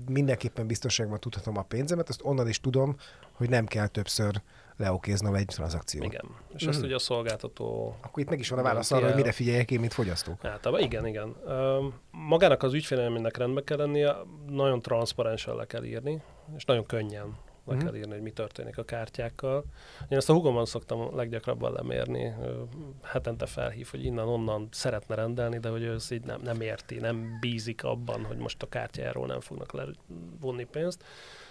mindenképpen 0.10 0.68
biztonságban 0.68 1.20
tudhatom 1.20 1.58
a 1.58 1.62
pénzemet, 1.62 2.10
azt 2.10 2.22
onnan 2.24 2.48
is 2.48 2.60
tudom, 2.60 2.96
hogy 3.32 3.50
nem 3.50 3.66
kell 3.66 3.88
többször 3.88 4.42
leokéznom 4.78 5.34
egy 5.36 5.46
tranzakciót. 5.46 6.06
Igen. 6.06 6.26
És 6.56 6.64
ezt 6.66 6.78
Mhm. 6.78 6.86
ugye 6.86 6.96
a 6.96 7.00
szolgáltató 7.00 7.96
Akkor 8.02 8.24
itt 8.24 8.30
meg 8.30 8.40
is 8.40 8.50
van 8.50 8.60
a 8.60 8.64
válasz 8.64 8.92
arra, 8.92 9.06
hogy 9.06 9.16
mire 9.16 9.32
figyeljek 9.32 9.72
én, 9.72 9.80
mint 9.80 9.94
fogyasztó. 9.94 10.38
Általában 10.42 10.86
igen, 10.86 11.06
igen. 11.08 11.36
Magának 12.12 12.64
az 12.64 12.74
ügyfélelménynek 12.74 13.38
rendbe 13.38 13.64
kell 13.64 13.78
lennie, 13.78 14.16
nagyon 14.48 14.82
transzparensen 14.82 15.56
le 15.56 15.66
kell 15.66 15.84
írni, 15.84 16.22
és 16.58 16.66
nagyon 16.66 16.86
könnyen 16.86 17.36
le 17.66 17.74
Mhm. 17.76 17.84
kell 17.86 17.96
írni, 17.96 18.12
hogy 18.12 18.22
mi 18.22 18.32
történik 18.32 18.78
a 18.78 18.84
kártyákkal. 18.84 19.64
Én 20.10 20.18
ezt 20.18 20.30
a 20.30 20.34
hugomon 20.34 20.66
szoktam 20.66 21.16
leggyakrabban 21.16 21.74
lemérni, 21.74 22.34
hetente 23.04 23.46
felhív, 23.46 23.88
hogy 23.92 24.06
innen-onnan 24.06 24.68
szeretne 24.72 25.16
rendelni, 25.16 25.58
de 25.60 25.70
hogy 25.70 25.82
ő 25.82 25.94
ezt 25.94 26.12
így 26.12 26.24
nem, 26.24 26.42
nem 26.42 26.62
érti, 26.62 26.96
nem 26.96 27.38
bízik 27.40 27.84
abban, 27.84 28.26
hogy 28.26 28.38
most 28.38 28.64
a 28.64 28.70
kártyájáról 28.70 29.28
nem 29.28 29.40
fognak 29.40 29.72
levonni 29.74 30.64
pénzt. 30.64 31.04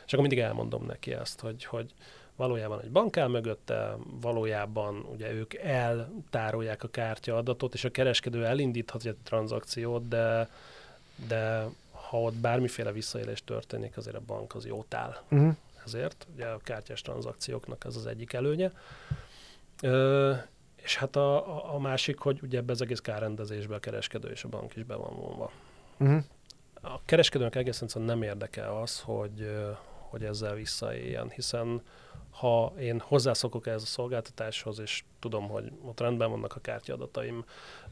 És 0.07 0.13
akkor 0.13 0.27
mindig 0.29 0.45
elmondom 0.45 0.85
neki 0.87 1.13
ezt, 1.13 1.41
hogy, 1.41 1.65
hogy 1.65 1.95
valójában 2.43 2.81
egy 2.81 2.91
bank 2.91 3.17
áll 3.17 3.29
mögötte, 3.29 3.97
valójában 4.21 5.07
ugye 5.13 5.33
ők 5.33 5.55
eltárolják 5.55 6.83
a 6.83 6.89
kártya 6.89 7.37
adatot, 7.37 7.75
és 7.75 7.85
a 7.85 7.91
kereskedő 7.91 8.45
elindíthat 8.45 9.05
egy 9.05 9.17
tranzakciót, 9.23 10.09
de, 10.09 10.49
de 11.29 11.67
ha 11.91 12.21
ott 12.21 12.35
bármiféle 12.35 12.93
visszaélés 12.93 13.45
történik, 13.45 13.97
azért 13.97 14.17
a 14.17 14.21
bank 14.27 14.55
az 14.55 14.67
jót 14.67 14.95
áll 14.95 15.17
Uh-huh. 15.31 15.55
ezért. 15.85 16.27
Ugye 16.35 16.47
a 16.47 16.61
kártyás 16.63 17.01
tranzakcióknak 17.01 17.85
ez 17.85 17.97
az 17.97 18.07
egyik 18.07 18.33
előnye. 18.33 18.73
Ö, 19.83 20.33
és 20.77 20.97
hát 20.97 21.17
a, 21.17 21.75
a, 21.75 21.79
másik, 21.79 22.19
hogy 22.19 22.39
ugye 22.43 22.59
ebbe 22.59 22.73
az 22.73 22.83
egész 22.83 23.01
kárrendezésbe 23.01 23.75
a 23.75 23.79
kereskedő 23.79 24.29
és 24.29 24.45
a 24.45 24.49
bank 24.49 24.77
is 24.77 24.83
be 24.83 24.95
van 24.95 25.17
vonva. 25.17 25.51
Uh-huh. 25.99 26.25
A 26.81 27.01
kereskedőnek 27.05 27.55
egészen 27.55 27.83
egyszerűen 27.83 28.11
nem 28.11 28.23
érdekel 28.23 28.77
az, 28.77 29.01
hogy, 29.01 29.51
hogy 30.13 30.25
ezzel 30.25 30.55
visszaéljen, 30.55 31.31
hiszen 31.31 31.83
ha 32.31 32.73
én 32.79 33.01
hozzászokok 33.01 33.67
ehhez 33.67 33.83
a 33.83 33.87
szolgáltatáshoz, 33.87 34.79
és 34.79 35.05
tudom, 35.19 35.49
hogy 35.49 35.73
ott 35.83 36.01
rendben 36.01 36.31
vannak 36.31 36.55
a 36.57 36.61
kártyaadataim, 36.61 37.45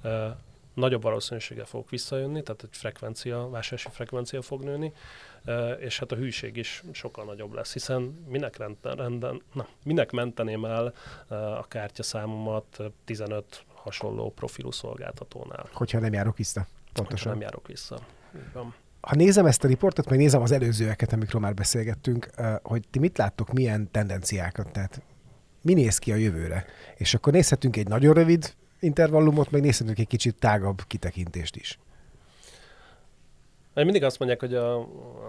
ö, 0.03 0.29
nagyobb 0.75 1.03
valószínűséggel 1.03 1.65
fogok 1.65 1.91
visszajönni, 1.91 2.43
tehát 2.43 2.63
egy 2.63 2.69
frekvencia, 2.77 3.49
vásárlási 3.49 3.89
frekvencia 3.91 4.43
fog 4.43 4.63
nőni, 4.63 4.93
és 5.79 5.99
hát 5.99 6.13
a 6.13 6.17
hűség 6.17 6.57
is 6.57 6.83
sokkal 6.93 7.25
nagyobb 7.25 7.53
lesz, 7.53 7.73
hiszen 7.73 8.03
minek, 8.29 8.57
renden, 8.57 8.97
renden, 8.97 9.43
na, 9.55 9.67
minek 9.85 10.11
menteném 10.11 10.65
el 10.65 10.95
a 11.59 11.69
kártyaszámomat 11.69 12.65
ö, 12.79 12.87
15 13.05 13.65
hasonló 13.75 14.31
profilú 14.33 14.71
szolgáltatónál, 14.71 15.69
Hogyha 15.73 15.99
nem 15.99 16.13
járok 16.13 16.37
vissza. 16.37 16.61
hogyha 16.61 16.93
Pontosan. 16.93 17.33
nem 17.33 17.41
járok 17.41 17.67
vissza. 17.67 17.99
Így 18.37 18.53
van. 18.53 18.75
Ha 19.01 19.15
nézem 19.15 19.47
ezt 19.47 19.65
a 19.65 19.69
riportot, 19.69 20.09
meg 20.09 20.19
nézem 20.19 20.43
az 20.43 20.53
előzőeket, 20.53 21.13
amikről 21.13 21.41
már 21.41 21.55
beszélgettünk, 21.55 22.31
hogy 22.63 22.83
ti 22.91 22.99
mit 22.99 23.19
láttok, 23.19 23.53
milyen 23.53 23.91
tendenciákat, 23.91 24.73
tehát 24.73 25.03
mi 25.63 25.75
néz 25.75 25.99
ki 25.99 26.13
a 26.13 26.17
jövőre? 26.17 26.65
És 26.97 27.15
akkor 27.15 27.33
nézhetünk 27.33 27.77
egy 27.77 27.89
nagyon 27.89 28.15
rövid 28.15 28.55
intervallumot, 28.81 29.51
meg 29.51 29.61
nézhetünk 29.61 29.99
egy 29.99 30.07
kicsit 30.07 30.35
tágabb 30.39 30.83
kitekintést 30.87 31.57
is. 31.57 31.79
Mindig 33.75 34.05
azt 34.05 34.19
mondják, 34.19 34.41
hogy 34.41 34.55
a, 34.55 34.79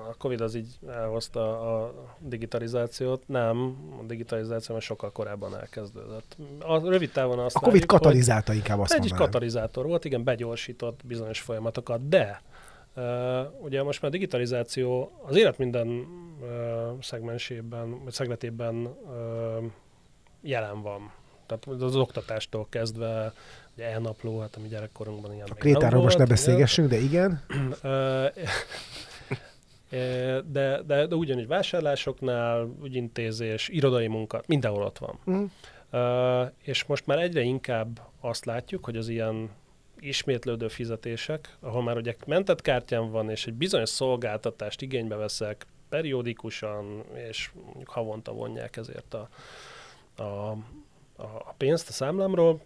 a 0.09 0.15
Covid 0.17 0.41
az 0.41 0.55
így 0.55 0.79
elhozta 0.87 1.61
a 1.61 1.93
digitalizációt. 2.19 3.27
Nem, 3.27 3.75
a 4.01 4.03
digitalizáció 4.03 4.73
már 4.73 4.83
sokkal 4.83 5.11
korábban 5.11 5.57
elkezdődött. 5.59 6.37
A 6.59 6.89
rövid 6.89 7.11
távon 7.11 7.39
azt 7.39 7.55
A 7.55 7.59
Covid 7.59 7.79
hogy 7.79 7.89
katalizálta 7.89 8.53
inkább 8.53 8.79
azt 8.79 8.93
egy 8.93 9.13
katalizátor 9.13 9.85
volt, 9.85 10.05
igen, 10.05 10.23
begyorsított 10.23 10.99
bizonyos 11.05 11.39
folyamatokat, 11.39 12.07
de 12.07 12.41
uh, 12.95 13.63
ugye 13.63 13.83
most 13.83 14.01
már 14.01 14.11
a 14.11 14.13
digitalizáció 14.13 15.11
az 15.27 15.35
élet 15.35 15.57
minden 15.57 15.87
uh, 15.87 17.01
szegmensében, 17.01 18.03
vagy 18.03 18.13
szegletében 18.13 18.75
uh, 18.75 19.63
jelen 20.41 20.81
van. 20.81 21.11
Tehát 21.45 21.81
az 21.81 21.95
oktatástól 21.95 22.67
kezdve, 22.69 23.33
ugye 23.75 23.85
elnapló, 23.85 24.39
hát 24.39 24.55
a 24.55 24.59
mi 24.59 24.67
gyerekkorunkban 24.67 25.33
ilyen 25.33 25.47
A 25.49 25.53
Krétáról 25.53 26.01
most 26.01 26.17
ne 26.17 26.25
beszélgessünk, 26.25 26.89
de 26.89 26.97
igen. 26.97 27.41
De, 30.51 30.81
de, 30.87 31.05
de 31.07 31.15
ugyanúgy 31.15 31.47
vásárlásoknál, 31.47 32.69
ügyintézés, 32.83 33.69
irodai 33.69 34.07
munka, 34.07 34.41
mindenhol 34.47 34.83
ott 34.83 34.97
van. 34.97 35.19
Mhm. 35.23 35.43
Ö, 35.89 36.43
és 36.61 36.85
most 36.85 37.05
már 37.05 37.19
egyre 37.19 37.41
inkább 37.41 38.01
azt 38.19 38.45
látjuk, 38.45 38.85
hogy 38.85 38.97
az 38.97 39.07
ilyen 39.07 39.49
ismétlődő 40.01 40.67
fizetések, 40.67 41.57
ahol 41.59 41.83
már 41.83 41.97
ugye 41.97 42.15
mentett 42.25 42.61
kártyám 42.61 43.09
van, 43.11 43.29
és 43.29 43.47
egy 43.47 43.53
bizonyos 43.53 43.89
szolgáltatást 43.89 44.81
igénybe 44.81 45.15
veszek 45.15 45.65
periódikusan, 45.89 47.03
és 47.13 47.49
mondjuk 47.65 47.89
havonta 47.89 48.31
vonják 48.31 48.77
ezért 48.77 49.13
a, 49.13 49.29
a, 50.15 50.51
a, 51.15 51.53
pénzt 51.57 51.89
a 51.89 51.91
számlámról, 51.91 52.61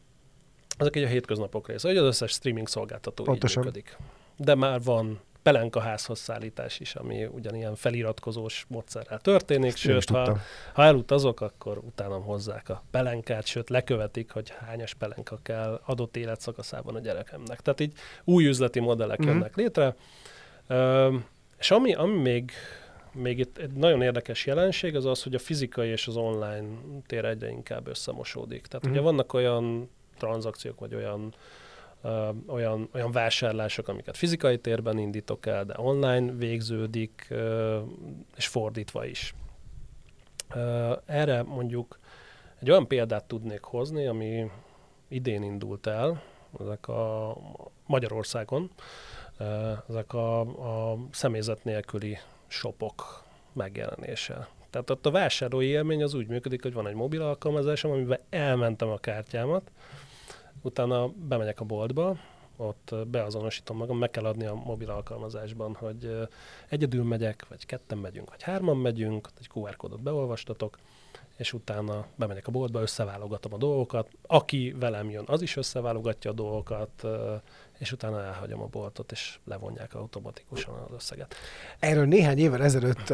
azok 0.78 0.96
egy 0.96 1.04
a 1.04 1.08
hétköznapok 1.08 1.68
része, 1.68 1.88
hogy 1.88 1.98
az 1.98 2.06
összes 2.06 2.32
streaming 2.32 2.68
szolgáltató 2.68 3.24
Pontosan. 3.24 3.64
így 3.64 3.68
működik. 3.68 3.98
De 4.38 4.56
már 4.56 4.82
van 4.82 5.20
pelenka 5.46 5.80
házhoz 5.80 6.20
szállítás 6.20 6.80
is, 6.80 6.96
ami 6.96 7.26
ugyanilyen 7.26 7.76
feliratkozós 7.76 8.66
módszerrel 8.68 9.20
történik, 9.20 9.76
sőt, 9.76 10.10
ha, 10.10 10.38
ha 10.74 10.84
elutazok, 10.84 11.42
akkor 11.42 11.78
utána 11.78 12.16
hozzák 12.18 12.70
a 12.70 12.84
pelenkát, 12.92 13.46
sőt, 13.46 13.70
lekövetik, 13.70 14.32
hogy 14.32 14.54
hányas 14.66 14.94
pelenka 14.94 15.40
kell 15.44 15.82
adott 15.86 16.18
életszakaszában 16.18 16.96
a 16.96 17.00
gyerekemnek. 17.00 17.62
Tehát 17.62 17.80
így 17.80 17.94
új 18.24 18.46
üzleti 18.46 18.80
modellek 18.80 19.18
Mhm. 19.20 19.28
jönnek 19.28 19.56
létre. 19.56 19.96
Ö, 20.68 21.16
és 21.60 21.72
ami, 21.72 21.94
ami 21.94 22.18
még, 22.18 22.52
még 23.12 23.40
itt 23.40 23.58
egy 23.58 23.72
nagyon 23.72 24.02
érdekes 24.02 24.46
jelenség, 24.46 24.96
az 24.96 25.06
az, 25.06 25.24
hogy 25.24 25.36
a 25.36 25.40
fizikai 25.40 25.90
és 25.90 26.08
az 26.08 26.16
online 26.16 26.68
tér 27.08 27.26
egyre 27.26 27.50
inkább 27.50 27.88
összemosódik. 27.88 28.66
Tehát 28.68 28.84
Mhm. 28.84 28.92
ugye 28.94 29.02
vannak 29.02 29.34
olyan 29.34 29.90
tranzakciók, 30.18 30.80
vagy 30.80 30.96
olyan 30.96 31.34
olyan, 32.48 32.90
olyan 32.94 33.12
vásárlások, 33.12 33.88
amiket 33.88 34.18
fizikai 34.18 34.58
térben 34.58 34.98
indítok 34.98 35.46
el, 35.46 35.66
de 35.66 35.74
online 35.78 36.32
végződik, 36.32 37.34
és 38.36 38.48
fordítva 38.48 39.06
is. 39.06 39.34
Erre 41.06 41.44
mondjuk 41.44 42.00
egy 42.60 42.70
olyan 42.70 42.88
példát 42.88 43.24
tudnék 43.24 43.64
hozni, 43.64 44.06
ami 44.06 44.52
idén 45.08 45.44
indult 45.44 45.88
el, 45.88 46.22
ezek 46.60 46.88
a 46.88 47.36
Magyarországon, 47.86 48.72
ezek 49.90 50.14
a, 50.14 50.40
a 50.92 50.98
személyzet 51.12 51.64
nélküli 51.64 52.18
shopok 52.48 53.24
megjelenése. 53.54 54.48
Tehát 54.70 54.90
ott 54.90 55.06
a 55.06 55.12
vásárlói 55.12 55.68
élmény 55.68 56.04
az 56.04 56.14
úgy 56.14 56.28
működik, 56.28 56.62
hogy 56.62 56.74
van 56.74 56.88
egy 56.88 56.94
mobil 56.96 57.22
alkalmazásom, 57.22 57.92
amiben 57.92 58.20
elmentem 58.30 58.90
a 58.90 58.98
kártyámat, 58.98 59.72
utána 60.66 61.08
bemegyek 61.08 61.60
a 61.60 61.64
boltba, 61.66 62.18
ott 62.58 62.96
beazonosítom 63.08 63.78
magam, 63.78 63.98
meg 63.98 64.12
kell 64.12 64.26
adni 64.26 64.46
a 64.46 64.54
mobil 64.54 64.90
alkalmazásban, 64.90 65.74
hogy 65.74 66.28
egyedül 66.70 67.04
megyek, 67.04 67.46
vagy 67.50 67.66
ketten 67.66 67.98
megyünk, 67.98 68.30
vagy 68.30 68.44
hárman 68.44 68.78
megyünk, 68.78 69.30
egy 69.40 69.50
QR 69.54 69.76
kódot 69.76 70.02
beolvastatok, 70.02 70.80
és 71.38 71.54
utána 71.54 72.06
bemegyek 72.16 72.48
a 72.48 72.52
boltba, 72.52 72.82
összeválogatom 72.82 73.54
a 73.54 73.58
dolgokat. 73.58 74.10
Aki 74.28 74.76
velem 74.80 75.10
jön, 75.10 75.24
az 75.28 75.42
is 75.42 75.56
összeválogatja 75.56 76.32
a 76.32 76.34
dolgokat, 76.34 77.04
és 77.78 77.92
utána 77.92 78.24
elhagyom 78.24 78.62
a 78.62 78.68
boltot, 78.68 79.12
és 79.12 79.40
levonják 79.44 79.96
automatikusan 79.96 80.74
az 80.74 80.94
összeget. 80.96 81.36
Erről 81.80 82.06
néhány 82.06 82.38
évvel 82.38 82.64
ezelőtt, 82.64 83.14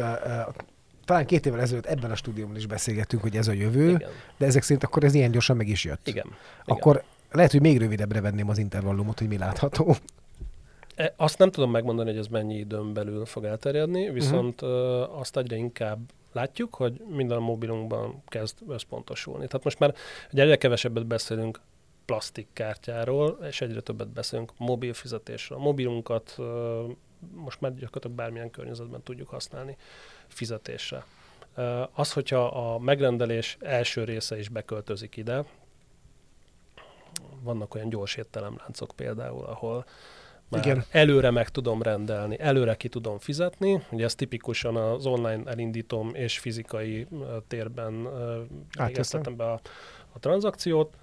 talán 1.04 1.26
két 1.26 1.46
évvel 1.46 1.60
ezelőtt 1.60 1.86
ebben 1.86 2.10
a 2.10 2.14
stúdióban 2.14 2.56
is 2.56 2.66
beszélgettünk, 2.66 3.22
hogy 3.22 3.36
ez 3.36 3.48
a 3.48 3.52
jövő, 3.52 3.90
Igen. 3.90 4.10
de 4.36 4.46
ezek 4.46 4.62
szerint 4.62 4.84
akkor 4.84 5.04
ez 5.04 5.14
ilyen 5.14 5.30
gyorsan 5.30 5.56
meg 5.56 5.68
is 5.68 5.84
jött. 5.84 6.08
Igen. 6.08 6.26
Igen. 6.64 7.02
Lehet, 7.32 7.50
hogy 7.50 7.60
még 7.60 7.78
rövidebbre 7.78 8.20
venném 8.20 8.48
az 8.48 8.58
intervallumot, 8.58 9.18
hogy 9.18 9.28
mi 9.28 9.38
látható. 9.38 9.96
E, 10.94 11.12
Azt 11.16 11.38
nem 11.38 11.50
tudom 11.50 11.70
megmondani, 11.70 12.10
hogy 12.10 12.18
ez 12.18 12.26
mennyi 12.26 12.54
időn 12.58 12.92
belül 12.92 13.24
fog 13.24 13.44
elterjedni, 13.44 14.10
viszont 14.10 14.60
Mhm. 14.60 14.70
uh, 14.70 15.18
azt 15.18 15.36
egyre 15.36 15.56
inkább 15.56 15.98
látjuk, 16.32 16.74
hogy 16.74 17.02
minden 17.08 17.36
a 17.36 17.40
mobilunkban 17.40 18.22
kezd 18.26 18.56
összpontosulni. 18.68 19.46
Tehát 19.46 19.64
most 19.64 19.78
már 19.78 19.94
ugye 20.32 20.42
egyre 20.42 20.56
kevesebbet 20.56 21.06
beszélünk 21.06 21.60
plastikkártyáról, 22.04 23.38
és 23.48 23.60
egyre 23.60 23.80
többet 23.80 24.08
beszélünk 24.08 24.52
mobil 24.56 24.92
fizetésről. 24.94 25.58
A 25.58 25.62
mobilunkat 25.62 26.36
most 27.34 27.60
már 27.60 27.74
gyakorlatilag 27.74 28.16
bármilyen 28.16 28.50
környezetben 28.50 29.02
tudjuk 29.02 29.28
használni 29.28 29.76
fizetésre. 30.26 31.04
Az, 31.92 32.12
hogyha 32.12 32.44
a 32.46 32.78
megrendelés 32.78 33.56
első 33.60 34.04
része 34.04 34.38
is 34.38 34.48
beköltözik 34.48 35.16
ide, 35.16 35.44
vannak 37.42 37.74
olyan 37.74 37.88
gyors 37.88 38.16
étteremláncok 38.16 38.92
például, 38.96 39.44
ahol 39.44 39.84
már 40.48 40.66
Igen. 40.66 40.84
Előre 40.90 41.30
meg 41.30 41.48
tudom 41.48 41.82
rendelni, 41.82 42.40
előre 42.40 42.74
ki 42.74 42.88
tudom 42.88 43.18
fizetni. 43.18 43.82
Ugye 43.90 44.04
ez 44.04 44.14
tipikusan 44.14 44.76
az 44.76 45.06
online 45.06 45.42
elindítom 45.50 46.14
és 46.14 46.38
fizikai 46.38 47.06
térben 47.48 48.08
végeztetem 48.84 49.36
be 49.36 49.50
a, 49.50 49.60
a 50.12 50.18
tranzakciót. 50.18 50.96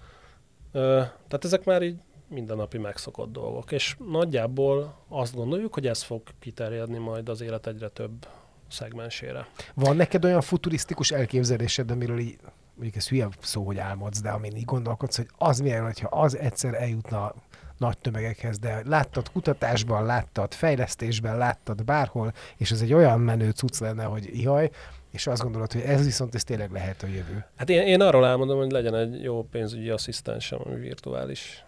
Tehát 0.71 1.43
ezek 1.43 1.63
már 1.63 1.81
így 1.81 1.97
mindennapi 2.27 2.77
megszokott 2.77 3.31
dolgok. 3.31 3.71
És 3.71 3.95
nagyjából 4.07 4.95
azt 5.07 5.35
gondoljuk, 5.35 5.73
hogy 5.73 5.87
ez 5.87 6.01
fog 6.01 6.21
kiterjedni 6.39 6.97
majd 6.97 7.29
az 7.29 7.41
élet 7.41 7.67
egyre 7.67 7.87
több 7.87 8.27
szegmensére. 8.67 9.47
Van 9.73 9.95
neked 9.95 10.25
olyan 10.25 10.41
futurisztikus 10.41 11.11
elképzelésed, 11.11 11.91
amiről 11.91 12.19
így, 12.19 12.37
mondjuk 12.79 12.95
ez 12.95 13.09
hülye 13.09 13.27
szó, 13.41 13.63
hogy 13.63 13.77
álmodsz, 13.77 14.21
de 14.21 14.29
amin 14.29 14.55
így 14.55 14.65
gondolkodsz, 14.65 15.15
hogy 15.15 15.27
az 15.37 15.59
milyen, 15.59 15.83
hogyha 15.83 16.07
az 16.07 16.37
egyszer 16.37 16.73
eljutna 16.73 17.33
nagy 17.77 17.97
tömegekhez, 17.97 18.59
de 18.59 18.81
láttad 18.85 19.31
kutatásban, 19.31 20.05
láttad 20.05 20.53
fejlesztésben, 20.53 21.37
láttad 21.37 21.83
bárhol, 21.83 22.33
és 22.57 22.71
ez 22.71 22.81
egy 22.81 22.93
olyan 22.93 23.19
menő 23.19 23.49
cucc 23.49 23.79
lenne, 23.79 24.03
hogy 24.03 24.37
ihaj, 24.37 24.69
és 25.11 25.27
azt 25.27 25.41
gondolod, 25.41 25.71
hogy 25.71 25.81
ez 25.81 26.05
viszont 26.05 26.35
ez 26.35 26.43
tényleg 26.43 26.71
lehet 26.71 27.03
a 27.03 27.07
jövő. 27.07 27.45
Hát 27.55 27.69
én, 27.69 27.81
én 27.81 28.01
arról 28.01 28.25
álmodom, 28.25 28.57
hogy 28.57 28.71
legyen 28.71 28.95
egy 28.95 29.23
jó 29.23 29.43
pénzügyi 29.51 29.89
asszisztensem, 29.89 30.59
ami 30.63 30.75
virtuális. 30.75 31.63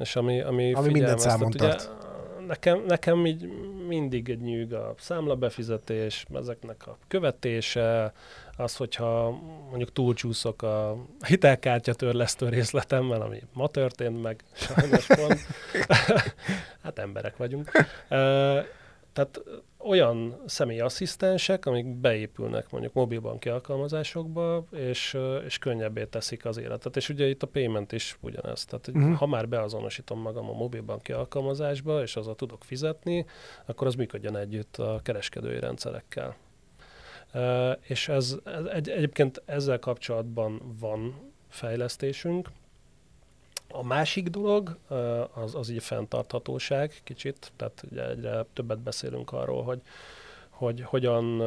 És 0.00 0.16
ami, 0.16 0.40
ami, 0.40 0.72
Ami 0.72 0.92
mindent 0.92 1.18
számon 1.18 1.46
Ugye, 1.46 1.58
tart. 1.58 1.90
Nekem, 2.46 2.84
nekem 2.86 3.26
így 3.26 3.48
mindig 3.88 4.28
egy 4.28 4.40
nyűg 4.40 4.72
a 4.72 4.94
számlabefizetés, 4.98 6.26
ezeknek 6.34 6.86
a 6.86 6.98
követése, 7.08 8.12
az, 8.62 8.76
hogyha 8.76 9.30
mondjuk 9.68 9.92
túlcsúszok 9.92 10.62
a 10.62 10.96
hitelkártya 11.26 11.94
törlesztő 11.94 12.48
részletemmel, 12.48 13.20
ami 13.22 13.42
ma 13.52 13.68
történt 13.68 14.22
meg, 14.22 14.42
sajnos 14.54 15.06
pont. 15.06 15.38
hát 16.82 16.98
emberek 16.98 17.36
vagyunk. 17.36 17.70
Tehát 19.12 19.42
olyan 19.78 20.42
személyasszisztensek, 20.46 21.66
amik 21.66 21.86
beépülnek 21.86 22.70
mondjuk 22.70 22.92
mobilbanki 22.92 23.48
alkalmazásokba, 23.48 24.64
és, 24.70 25.18
és 25.44 25.58
könnyebbé 25.58 26.04
teszik 26.04 26.44
az 26.44 26.56
életet. 26.58 26.96
És 26.96 27.08
ugye 27.08 27.28
itt 27.28 27.42
a 27.42 27.46
payment 27.46 27.92
is 27.92 28.16
ugyanez. 28.20 28.64
Tehát, 28.64 28.92
Mhm. 28.92 29.12
ha 29.12 29.26
már 29.26 29.48
beazonosítom 29.48 30.20
magam 30.20 30.48
a 30.48 30.52
mobilbanki 30.52 31.12
alkalmazásba, 31.12 32.02
és 32.02 32.16
azzal 32.16 32.34
tudok 32.34 32.64
fizetni, 32.64 33.26
akkor 33.66 33.86
az 33.86 33.94
működjön 33.94 34.36
együtt 34.36 34.76
a 34.76 35.00
kereskedői 35.02 35.58
rendszerekkel. 35.60 36.36
És 37.80 38.08
ez, 38.08 38.36
ez 38.44 38.64
egy, 38.64 38.88
egyébként 38.88 39.42
ezzel 39.44 39.78
kapcsolatban 39.78 40.76
van 40.80 41.30
fejlesztésünk. 41.48 42.50
A 43.68 43.84
másik 43.84 44.28
dolog 44.28 44.78
az, 45.34 45.54
az 45.54 45.68
így 45.68 45.82
fenntarthatóság 45.82 47.00
kicsit, 47.04 47.52
tehát 47.56 47.84
ugye 47.90 48.08
egyre 48.08 48.44
többet 48.52 48.78
beszélünk 48.78 49.32
arról, 49.32 49.62
hogy, 49.62 49.80
hogy 50.50 50.80
hogyan 50.80 51.42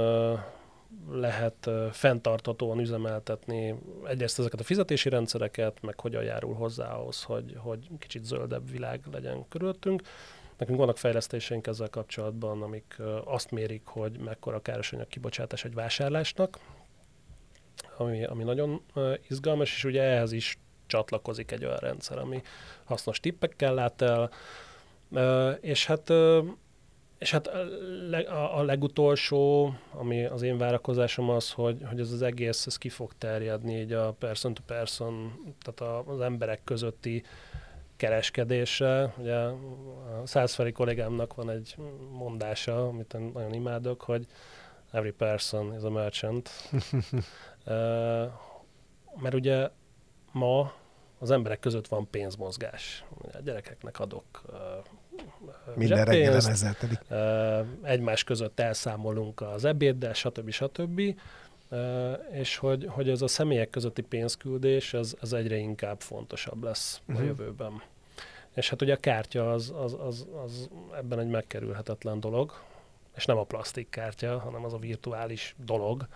lehet 1.12 1.66
ö, 1.66 1.88
fenntarthatóan 1.92 2.80
üzemeltetni 2.80 3.76
egyrészt 4.04 4.40
ezeket 4.40 4.60
a 4.60 4.64
fizetési 4.64 5.10
rendszereket, 5.10 5.82
meg 5.82 6.00
hogyan 6.00 6.24
járul 6.24 6.54
hozzá 6.54 6.94
ahhoz, 6.94 7.24
hogy, 7.24 7.56
hogy 7.58 7.88
kicsit 8.00 8.26
zöldebb 8.26 8.72
világ 8.72 9.02
legyen 9.12 9.48
körülöttünk. 9.50 10.02
Nekünk 10.58 10.78
vannak 10.78 10.98
fejlesztéseink 10.98 11.68
ezzel 11.68 11.90
kapcsolatban, 11.90 12.62
amik 12.62 12.98
azt 13.26 13.52
mérik, 13.52 13.86
hogy 13.86 14.18
mekkora 14.20 14.62
károsanyag 14.62 15.08
kibocsátás 15.08 15.66
egy 15.66 15.74
vásárlásnak, 15.74 16.60
ami, 17.98 18.24
ami 18.24 18.44
nagyon 18.44 18.82
izgalmas, 19.30 19.76
és 19.76 19.84
ugye 19.84 20.02
ehhez 20.02 20.32
is 20.32 20.58
csatlakozik 20.86 21.52
egy 21.52 21.66
olyan 21.66 21.78
rendszer, 21.78 22.18
ami 22.18 22.42
hasznos 22.84 23.20
tippekkel 23.20 23.74
lát 23.74 24.02
el, 24.02 24.30
és 25.62 25.86
hát 25.86 26.12
és 27.18 27.32
hát 27.32 27.48
a, 27.48 27.64
leg- 28.10 28.28
a, 28.28 28.58
a 28.58 28.64
legutolsó, 28.64 29.74
ami 29.92 30.26
az 30.26 30.42
én 30.42 30.58
várakozásom 30.58 31.30
az, 31.30 31.52
hogy, 31.52 31.82
hogy 31.90 32.00
ez 32.00 32.12
az 32.12 32.22
egész 32.22 32.66
ez 32.66 32.78
ki 32.78 32.90
fog 32.90 33.12
terjedni 33.18 33.80
így 33.80 33.94
a 33.94 34.12
person 34.12 34.54
to 34.54 34.62
person, 34.66 35.34
tehát 35.60 36.08
az 36.08 36.20
emberek 36.20 36.64
közötti 36.64 37.24
kereskedésre. 38.06 39.14
Ugye 39.18 39.36
a 39.36 39.58
százfeli 40.24 40.72
kollégámnak 40.72 41.34
van 41.34 41.50
egy 41.50 41.76
mondása, 42.12 42.88
amit 42.88 43.14
én 43.14 43.32
nagyon 43.34 43.54
imádok, 43.54 44.02
hogy 44.02 44.26
every 44.92 45.12
person 45.12 45.74
is 45.78 45.84
a 45.84 45.90
merchant. 45.90 46.50
Mert 49.22 49.34
ugye 49.34 49.70
ma 50.32 50.74
az 51.20 51.32
emberek 51.32 51.60
között 51.60 51.88
van 51.88 52.10
pénzmozgás. 52.10 53.06
A 53.34 53.38
gyerekeknek 53.44 54.00
adok 54.00 54.42
ö, 54.48 54.56
Minden 55.76 56.06
reggelen 56.06 56.48
ezzel 56.48 56.74
telik. 56.74 57.00
Ö, 57.10 57.62
egymás 57.84 58.24
között 58.24 58.60
elszámolunk 58.60 59.42
az 59.42 59.66
ebéddel, 59.66 60.14
stb. 60.14 60.50
stb. 60.50 61.02
Ö, 61.70 62.12
és 62.14 62.58
hogy, 62.58 62.86
hogy 62.90 63.10
ez 63.10 63.22
a 63.22 63.28
személyek 63.28 63.70
közötti 63.70 64.02
pénzküldés, 64.02 64.94
ez, 64.94 65.16
ez 65.22 65.34
egyre 65.34 65.56
inkább 65.56 66.02
fontosabb 66.02 66.64
lesz 66.64 67.02
uh-huh. 67.02 67.16
a 67.16 67.20
Mhm. 67.20 67.28
jövőben. 67.30 67.82
És 68.56 68.70
hát 68.70 68.82
ugye 68.82 68.94
a 68.94 69.00
kártya 69.00 69.52
az, 69.52 69.74
az, 69.78 69.98
az, 70.00 70.28
az 70.44 70.70
ebben 70.98 71.20
egy 71.20 71.30
megkerülhetetlen 71.30 72.20
dolog, 72.20 72.52
és 73.16 73.26
nem 73.26 73.38
a 73.38 73.44
plastikkártya, 73.44 74.40
hanem 74.40 74.66
az 74.66 74.74
a 74.74 74.78
virtuális 74.78 75.56
dolog, 75.66 76.08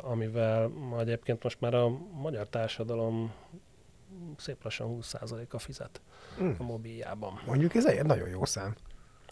amivel 0.00 0.68
ma 0.68 1.00
egyébként 1.00 1.42
most 1.42 1.60
már 1.60 1.74
a 1.74 1.88
magyar 2.12 2.46
társadalom 2.46 3.32
szép 4.36 4.64
lassan 4.64 4.98
20%-a 5.00 5.58
fizet 5.58 6.00
Mm. 6.40 6.50
a 6.58 6.62
mobiljában. 6.62 7.40
Mondjuk 7.46 7.74
ez 7.74 7.86
egy 7.86 8.04
nagyon 8.04 8.28
jó 8.28 8.44
szám. 8.44 8.74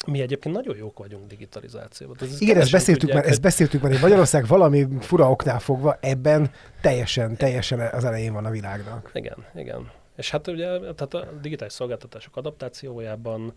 mi 0.06 0.20
egyébként 0.20 0.54
nagyon 0.54 0.76
jók 0.76 0.98
vagyunk 0.98 1.26
digitalizációban. 1.26 2.16
Ez 2.20 2.40
Igen, 2.40 2.56
ezt 2.56 2.70
beszéltük, 2.70 3.02
tudják, 3.02 3.22
már, 3.22 3.32
ezt 3.32 3.40
beszéltük 3.40 3.82
már, 3.82 3.92
hogy 3.92 4.00
Magyarország 4.00 4.46
valami 4.46 4.86
fura 5.00 5.30
oknál 5.30 5.58
fogva 5.58 5.98
ebben 6.00 6.50
teljesen, 6.80 7.36
teljesen 7.36 7.80
az 7.80 8.04
elején 8.04 8.32
van 8.32 8.44
a 8.44 8.50
világnak. 8.50 9.10
Igen, 9.14 9.44
igen. 9.54 9.90
És 10.16 10.30
hát 10.30 10.46
ugye 10.46 10.66
tehát 10.78 11.14
a 11.14 11.28
digitális 11.40 11.72
szolgáltatások 11.72 12.36
adaptációjában 12.36 13.54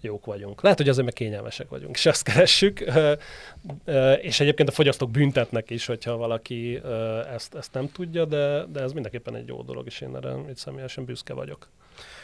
jók 0.00 0.24
vagyunk. 0.24 0.62
Lehet, 0.62 0.78
hogy 0.78 0.88
azért 0.88 1.04
meg 1.04 1.14
kényelmesek 1.14 1.68
vagyunk, 1.68 1.94
és 1.94 2.06
azt 2.06 2.22
keressük. 2.22 2.84
És 4.20 4.40
egyébként 4.40 4.68
a 4.68 4.72
fogyasztók 4.72 5.10
büntetnek 5.10 5.70
is, 5.70 5.86
hogyha 5.86 6.16
valaki 6.16 6.80
ezt, 7.34 7.54
ezt 7.54 7.72
nem 7.72 7.88
tudja, 7.92 8.24
de, 8.24 8.64
de 8.64 8.80
ez 8.80 8.92
mindenképpen 8.92 9.34
egy 9.34 9.48
jó 9.48 9.62
dolog, 9.62 9.86
és 9.86 10.00
én 10.00 10.16
erre 10.16 10.34
itt 10.48 10.56
személyesen 10.56 11.04
büszke 11.04 11.34
vagyok. 11.34 11.68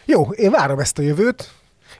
Jó, 0.05 0.31
én 0.31 0.51
várom 0.51 0.79
ezt 0.79 0.99
a 0.99 1.03
jövőt, 1.03 1.51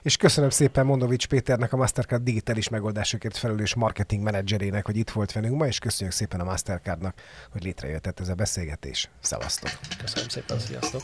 és 0.01 0.17
köszönöm 0.17 0.49
szépen 0.49 0.85
Mondovics 0.85 1.27
Péternek, 1.27 1.73
a 1.73 1.77
Mastercard 1.77 2.23
digitális 2.23 2.69
megoldásokért 2.69 3.37
felelős 3.37 3.75
marketing 3.75 4.23
menedzserének, 4.23 4.85
hogy 4.85 4.97
itt 4.97 5.09
volt 5.09 5.31
velünk 5.31 5.57
ma, 5.57 5.67
és 5.67 5.79
köszönjük 5.79 6.15
szépen 6.15 6.39
a 6.39 6.43
Mastercardnak, 6.43 7.15
hogy 7.51 7.63
létrejöhetett 7.63 8.19
ez 8.19 8.29
a 8.29 8.35
beszélgetés. 8.35 9.09
Szevasztok! 9.21 9.69
Köszönöm 10.01 10.29
szépen, 10.29 10.59
sziasztok! 10.59 11.01